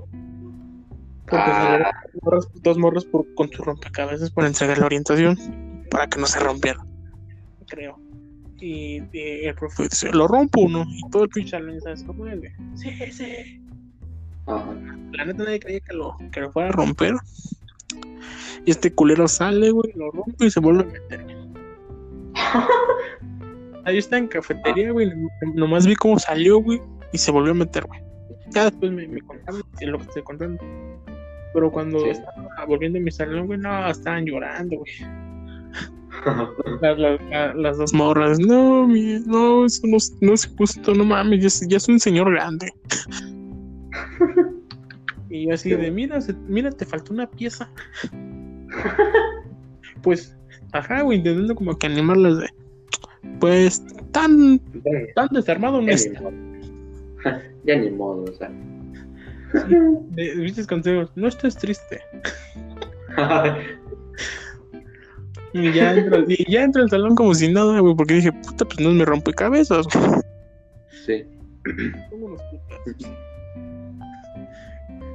[1.27, 1.91] Porque Ah.
[2.23, 5.37] morras- dos morros por, con su rompecabezas para entregar la orientación
[5.91, 6.85] para que no se rompiera.
[7.69, 7.99] Creo.
[8.61, 10.85] Y, y el profe dice, ¿lo rompo o no?
[10.89, 12.41] Y todo el pinche salón, ¿sabes cómo es?
[12.75, 13.61] Sí, sí.
[14.47, 14.75] Ajá.
[15.13, 17.15] La neta nadie creía que lo, que lo fuera a romper.
[18.65, 21.27] Y este culero sale, güey, lo rompe y se vuelve a meter.
[23.85, 25.09] Ahí está en cafetería, güey.
[25.09, 26.81] nom- Nomás vi cómo salió, güey,
[27.13, 28.01] y se volvió a meter, güey.
[28.51, 30.63] Ya después me, me contaron lo que estoy contando.
[31.55, 32.09] Pero cuando Sí.
[32.11, 34.93] estaba volviendo a mi salón, güey, no, estaban llorando, güey.
[36.83, 40.95] Las, las- la- las dos morras, no, mi, no, eso no, es- no es justo,
[40.95, 42.71] no mames, ya es, ya es un señor grande.
[45.31, 45.75] y yo así Sí.
[45.77, 47.69] de, mira, se- mira, te faltó una pieza.
[50.03, 50.37] pues,
[50.73, 52.49] ajá, güey, intentando como que animarlas de,
[53.41, 54.61] pues, tan,
[55.15, 56.11] tan desarmado no Ya es.
[56.11, 56.33] ni modo.
[57.65, 58.51] Ya ni modo, o sea.
[60.37, 61.11] ¿Viste consejos?
[61.15, 62.01] No estés triste.
[65.55, 68.65] Y ya entro, y ya entro al salón como si nada, güey, porque dije, puta,
[68.65, 69.87] pues no me rompe cabezas.
[71.05, 71.25] sí,
[72.11, 73.13] Pongo unos putazos.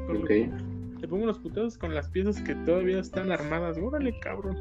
[0.06, 0.30] Con ok.
[0.30, 3.78] los- Te pongo unos putazos con las piezas que todavía están armadas.
[3.82, 4.58] Órale, cabrón.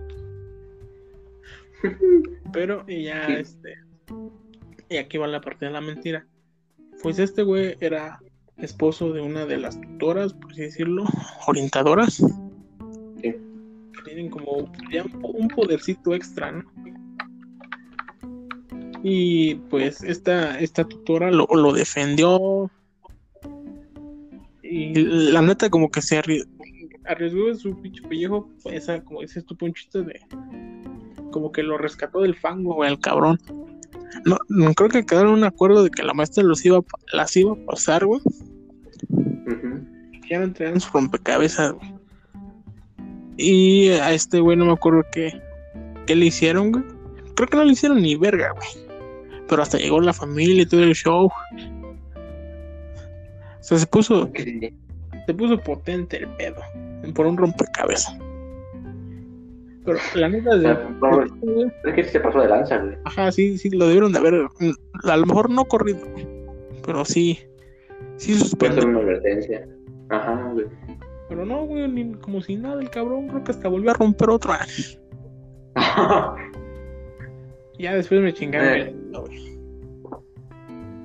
[2.52, 3.32] Pero, y ya, Sí.
[3.34, 3.74] este.
[4.88, 6.26] Y aquí va la parte de la mentira.
[7.02, 8.18] Pues este güey era
[8.56, 11.04] esposo de una de las tutoras, por así decirlo,
[11.46, 12.14] orientadoras.
[13.20, 13.34] Sí.
[14.04, 16.64] Tienen como ya un, po- un podercito extra, ¿no?
[19.02, 22.70] Y pues esta, esta tutora lo, lo defendió.
[24.62, 26.46] Y la neta como que se arri-
[27.04, 28.48] arriesgó en su pinche pellejo.
[28.64, 30.18] Esa, como dices tú, Ponchito, de...
[31.36, 33.38] Como que lo rescató del fango, güey, el cabrón.
[34.24, 36.80] No, no creo que quedaron un acuerdo de que la maestra los iba,
[37.12, 38.22] las iba a pasar, güey.
[40.30, 41.94] Ya no entregan su rompecabezas, güey.
[43.36, 45.42] Y a este güey no me acuerdo qué,
[46.06, 46.84] qué le hicieron, güey.
[47.34, 48.88] Creo que no le hicieron ni verga, güey.
[49.46, 51.26] Pero hasta llegó la familia y todo el show.
[51.26, 51.32] O
[53.60, 54.30] sea, se puso,
[55.26, 56.62] se puso potente el pedo.
[57.14, 58.16] Por un rompecabezas.
[59.86, 60.76] Pero la neta de.
[61.00, 61.22] no,
[61.84, 62.96] es que se pasó de lanza, güey.
[63.04, 64.34] Ajá, sí, sí, lo debieron de haber.
[65.04, 66.00] A lo mejor no corrido,
[66.84, 67.38] pero sí.
[68.16, 69.66] Sí ser una advertencia.
[70.10, 70.66] Ajá, güey.
[71.28, 74.30] Pero no, güey, ni como si nada, el cabrón creo que hasta volvió a romper
[74.30, 74.52] otro.
[77.78, 78.78] Ya después me chingaron.
[78.78, 78.94] Eh.
[79.10, 79.58] dedo, güey.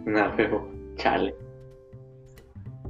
[0.06, 0.68] Nada, feo.
[0.96, 1.36] Chale.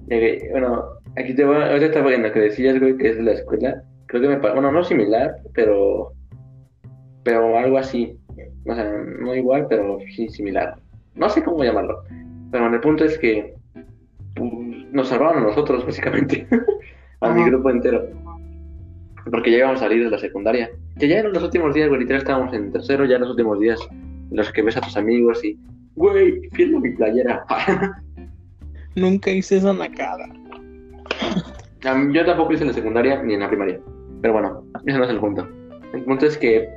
[0.09, 0.83] Eh, bueno,
[1.17, 1.55] aquí te voy.
[1.55, 3.83] Ahorita estaba en lo que decías, güey, que es de la escuela.
[4.11, 4.35] Creo que me.
[4.39, 6.11] Bueno, no similar, pero.
[7.23, 8.17] Pero algo así.
[8.67, 8.91] O sea,
[9.21, 10.75] no igual, pero sí similar.
[11.15, 12.03] No sé cómo llamarlo.
[12.51, 13.55] Pero el punto es que.
[14.35, 14.51] pues,
[14.91, 16.45] nos salvaron a nosotros, básicamente.
[17.21, 18.09] a mi grupo entero.
[19.31, 20.69] Porque ya íbamos a salir de la secundaria.
[20.99, 22.01] Que ya eran los últimos días, güey.
[22.01, 23.79] Literal estábamos en tercero, ya en los últimos días.
[24.29, 25.57] En los que ves a tus amigos y.
[25.95, 27.45] Güey, firmo mi playera.
[28.95, 30.27] Nunca hice esa nacada.
[32.13, 33.79] Yo tampoco hice en la secundaria ni en la primaria.
[34.21, 35.47] Pero bueno, ese no es el punto.
[35.93, 36.69] El punto es que,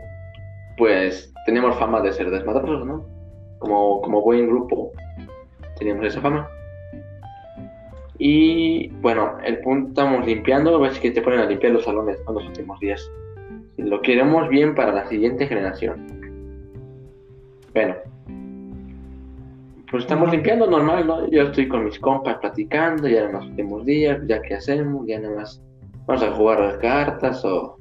[0.76, 3.05] pues, teníamos fama de ser desmadrosos, ¿no?
[3.59, 4.92] Como, como buen grupo,
[5.78, 6.49] teníamos esa fama.
[8.18, 12.34] Y bueno, el punto estamos limpiando, ves que te ponen a limpiar los salones ¿no?
[12.34, 13.11] los últimos días.
[13.76, 16.07] Lo queremos bien para la siguiente generación.
[17.74, 17.97] Bueno,
[19.90, 21.28] pues estamos limpiando normal, ¿no?
[21.28, 25.18] Yo estoy con mis compas platicando, ya en los últimos días, ya qué hacemos, ya
[25.18, 25.61] nada más
[26.07, 27.78] vamos a jugar las cartas o,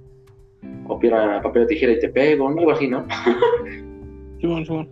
[0.87, 3.05] o piedra, papel o tijera y te pego, algo así, ¿no?
[4.39, 4.89] Simón, Simón.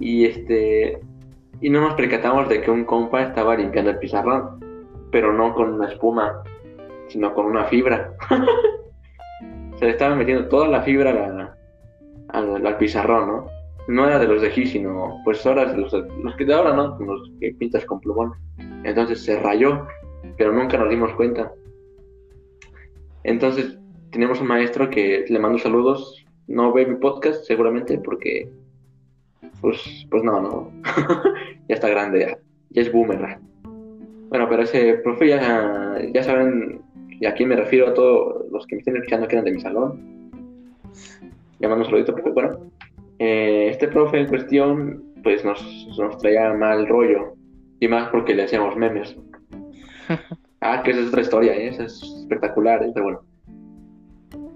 [0.00, 1.00] Y este
[1.60, 4.58] y no nos percatamos de que un compa estaba limpiando el pizarrón,
[5.12, 6.42] pero no con una espuma,
[7.08, 8.12] sino con una fibra.
[9.78, 11.56] Se le estaba metiendo toda la fibra a la-
[12.30, 13.46] al, al pizarrón, ¿no?
[13.88, 16.96] No era de los de aquí, sino pues ahora los, los que de ahora, ¿no?
[16.98, 18.32] Los que pintas con plumón.
[18.84, 19.86] Entonces se rayó,
[20.38, 21.52] pero nunca nos dimos cuenta.
[23.24, 23.78] Entonces
[24.10, 28.48] tenemos un maestro que le mando saludos, no ve mi podcast seguramente porque
[29.60, 30.72] pues, pues no, no.
[31.68, 32.38] ya está grande, ya,
[32.70, 33.38] ya es boomer.
[34.28, 36.82] Bueno, pero ese profe ya, ya saben
[37.22, 39.52] y a quién me refiero a todos los que me estén escuchando que eran de
[39.52, 40.30] mi salón.
[41.60, 42.30] Llamando un saludito, profe.
[42.30, 42.58] Bueno,
[43.18, 45.62] eh, este profe en cuestión, pues nos,
[45.96, 47.34] nos traía mal rollo.
[47.78, 49.16] Y más porque le hacíamos memes.
[50.62, 51.68] Ah, que esa es otra historia, ¿eh?
[51.68, 52.92] esa es espectacular, ¿eh?
[52.94, 53.20] pero bueno.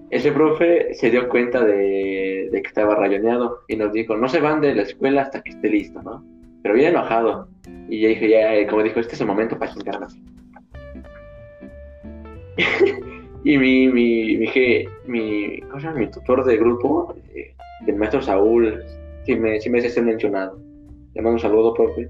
[0.09, 4.39] Ese profe se dio cuenta de, de que estaba rayoneado y nos dijo, no se
[4.39, 6.23] van de la escuela hasta que esté listo, ¿no?
[6.67, 7.47] pero bien enojado.
[7.89, 10.07] Y ya dije, ya, como dijo, este es el momento para chingarme.
[13.45, 14.49] y mi, mi, mi,
[15.07, 15.99] mi, ¿cómo se llama?
[15.99, 17.53] mi tutor de grupo, eh,
[17.87, 18.83] el maestro Saúl,
[19.25, 20.59] sí me, sí me hace ser mencionado.
[21.13, 22.09] Le mando un saludo, profe.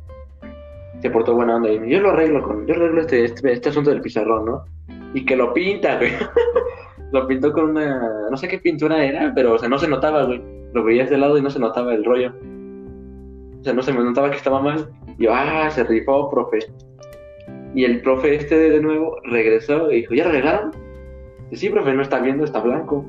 [1.01, 3.91] Se portó buena onda y yo lo arreglo con, yo arreglo este, este, este asunto
[3.91, 4.65] del pizarrón, ¿no?
[5.13, 6.11] Y que lo pinta, güey.
[7.11, 10.25] lo pintó con una, no sé qué pintura era, pero, o sea, no se notaba,
[10.25, 10.41] güey.
[10.73, 12.33] Lo veías de lado y no se notaba el rollo.
[13.59, 14.89] O sea, no se me notaba que estaba mal.
[15.17, 16.59] Y yo, ah, se rifó, profe.
[17.73, 20.71] Y el profe este de nuevo regresó y dijo, ¿ya arreglaron?
[21.53, 23.05] sí, profe, no está viendo, está blanco.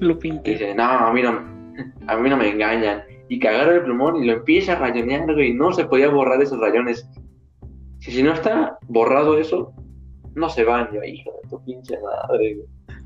[0.00, 0.50] Lo pinté.
[0.50, 1.40] Y dice, no, a mí no,
[2.06, 3.02] a mí no me engañan.
[3.28, 6.58] Y cagaron el plumón y lo empieza a rayonear, güey, no se podía borrar esos
[6.60, 7.08] rayones.
[8.02, 9.72] Si, si no está borrado eso,
[10.34, 12.58] no se van, yo, hijo de tu pinche madre.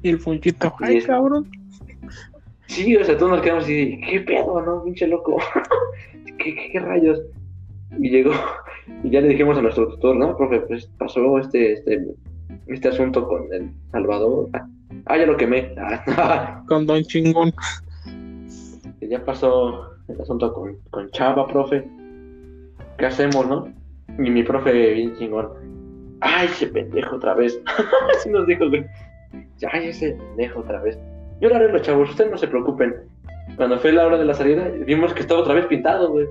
[0.03, 1.51] Y el funchito, ay, cabrón.
[2.67, 5.37] Sí, o sea, todos nos quedamos así, ¿qué pedo, no, pinche loco?
[6.39, 7.21] ¿Qué, ¿Qué, rayos?
[7.99, 8.33] Y llegó,
[9.05, 12.15] y ya le dijimos a nuestro tutor, no, profe, pues pasó este, este,
[12.67, 14.49] este asunto con el Salvador.
[15.05, 15.75] Ah, ya lo quemé.
[16.69, 17.53] con Don Chingón.
[19.03, 21.87] Ya pasó el asunto con, con Chava, profe.
[22.97, 23.69] ¿Qué hacemos, no?
[24.19, 25.49] Y mi profe, bien chingón.
[26.21, 27.61] Ay, ese pendejo otra vez.
[28.17, 28.85] Así nos dijo, güey.
[29.73, 30.99] Ay, ese pendejo otra vez.
[31.41, 32.95] Yo lo arreglo, chavos, ustedes no se preocupen.
[33.57, 36.27] Cuando fue la hora de la salida, vimos que estaba otra vez pintado, güey.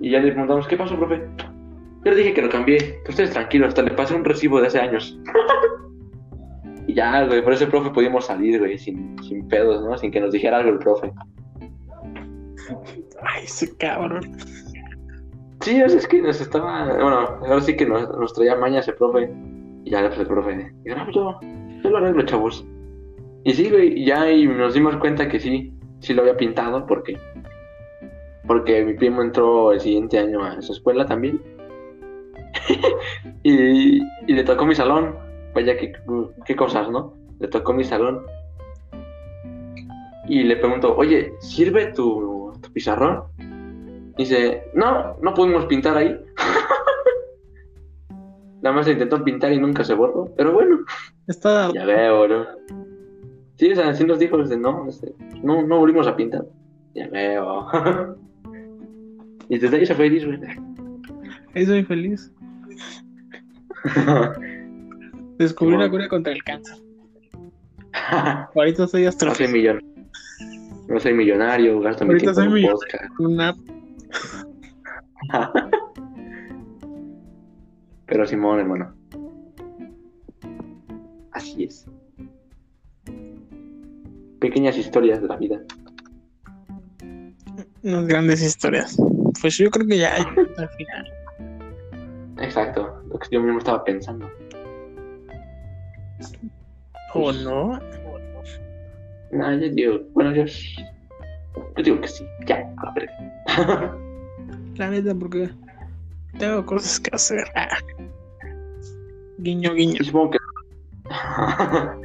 [0.00, 1.22] Y ya le preguntamos, ¿qué pasó, profe?
[2.04, 3.00] Yo le dije que lo cambié.
[3.08, 5.18] ustedes tranquilos, hasta le pasé un recibo de hace años.
[6.86, 9.96] y ya, güey, por ese profe pudimos salir, güey, sin, sin pedos, ¿no?
[9.98, 11.12] Sin que nos dijera algo el profe.
[13.22, 14.36] Ay, ese cabrón.
[15.64, 16.84] Sí, es que nos estaba.
[16.84, 19.32] Bueno, ahora sí que nos, traía maña ese profe.
[19.82, 20.70] Y ya pues el profe.
[20.84, 21.40] Y yo,
[21.82, 22.66] yo lo arreglo, chavos.
[23.44, 27.18] Y sí, güey, ya y nos dimos cuenta que sí, sí lo había pintado, porque
[28.46, 31.40] porque mi primo entró el siguiente año a esa escuela también.
[33.42, 35.16] y, y, le tocó mi salón.
[35.54, 35.94] Vaya, qué,
[36.44, 37.14] qué cosas, ¿no?
[37.40, 38.26] Le tocó mi salón.
[40.28, 43.24] Y le pregunto, oye, ¿sirve tu pizarrón?
[44.16, 46.18] Dice, no, no pudimos pintar ahí.
[48.62, 50.78] Nada más se intentó pintar y nunca se borró, pero bueno.
[51.26, 51.70] Está...
[51.72, 52.46] Ya veo, ¿no?
[53.56, 56.46] Sí, o sea, así nos dijo, no, este, no, no volvimos a pintar.
[56.94, 57.66] Ya veo.
[59.48, 60.40] y desde ahí se feliz, güey.
[61.54, 62.32] Ahí soy feliz.
[65.38, 66.76] Descubrí una cura contra el cáncer.
[68.54, 69.42] Ahorita soy astronauta.
[69.42, 69.94] No soy millonario.
[70.88, 73.20] No soy millonario, gasto mi tiempo en podcast.
[73.20, 73.54] Una...
[78.06, 78.94] Pero Simón, hermano.
[81.32, 81.86] Así es
[84.44, 85.58] pequeñas historias de la vida.
[87.82, 88.94] Unas grandes historias.
[89.40, 90.22] Pues yo creo que ya hay
[90.58, 91.12] al final.
[92.42, 94.30] Exacto, lo que yo mismo estaba pensando.
[97.14, 97.80] ¿O no?
[99.32, 103.08] No, yo digo, bueno, yo, yo digo que sí, ya, a ver.
[104.76, 105.50] La neta, porque
[106.38, 107.44] tengo cosas que hacer.
[109.38, 110.02] Guiño, guiño.
[110.02, 110.38] supongo que.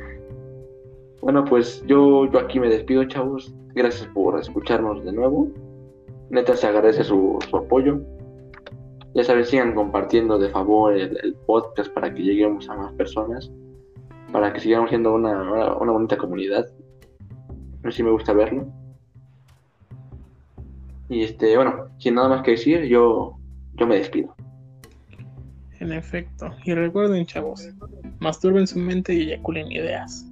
[1.22, 3.53] Bueno, pues yo, yo aquí me despido, chavos.
[3.76, 5.49] Gracias por escucharnos de nuevo.
[6.30, 7.99] Neta, se agradece su, apoyo.
[9.15, 13.51] Ya sabes, sigan compartiendo de favor el, podcast para que lleguemos a más personas.
[14.32, 16.67] Para que sigamos siendo una, una, bonita comunidad.
[17.89, 18.67] Si me gusta verlo.
[21.10, 23.38] Y este, bueno, sin nada más que decir, yo,
[23.74, 24.36] yo me despido.
[25.80, 26.49] En efecto.
[26.66, 27.68] Y recuerden, chavos,
[28.20, 30.26] masturben su mente y eyaculen ideas.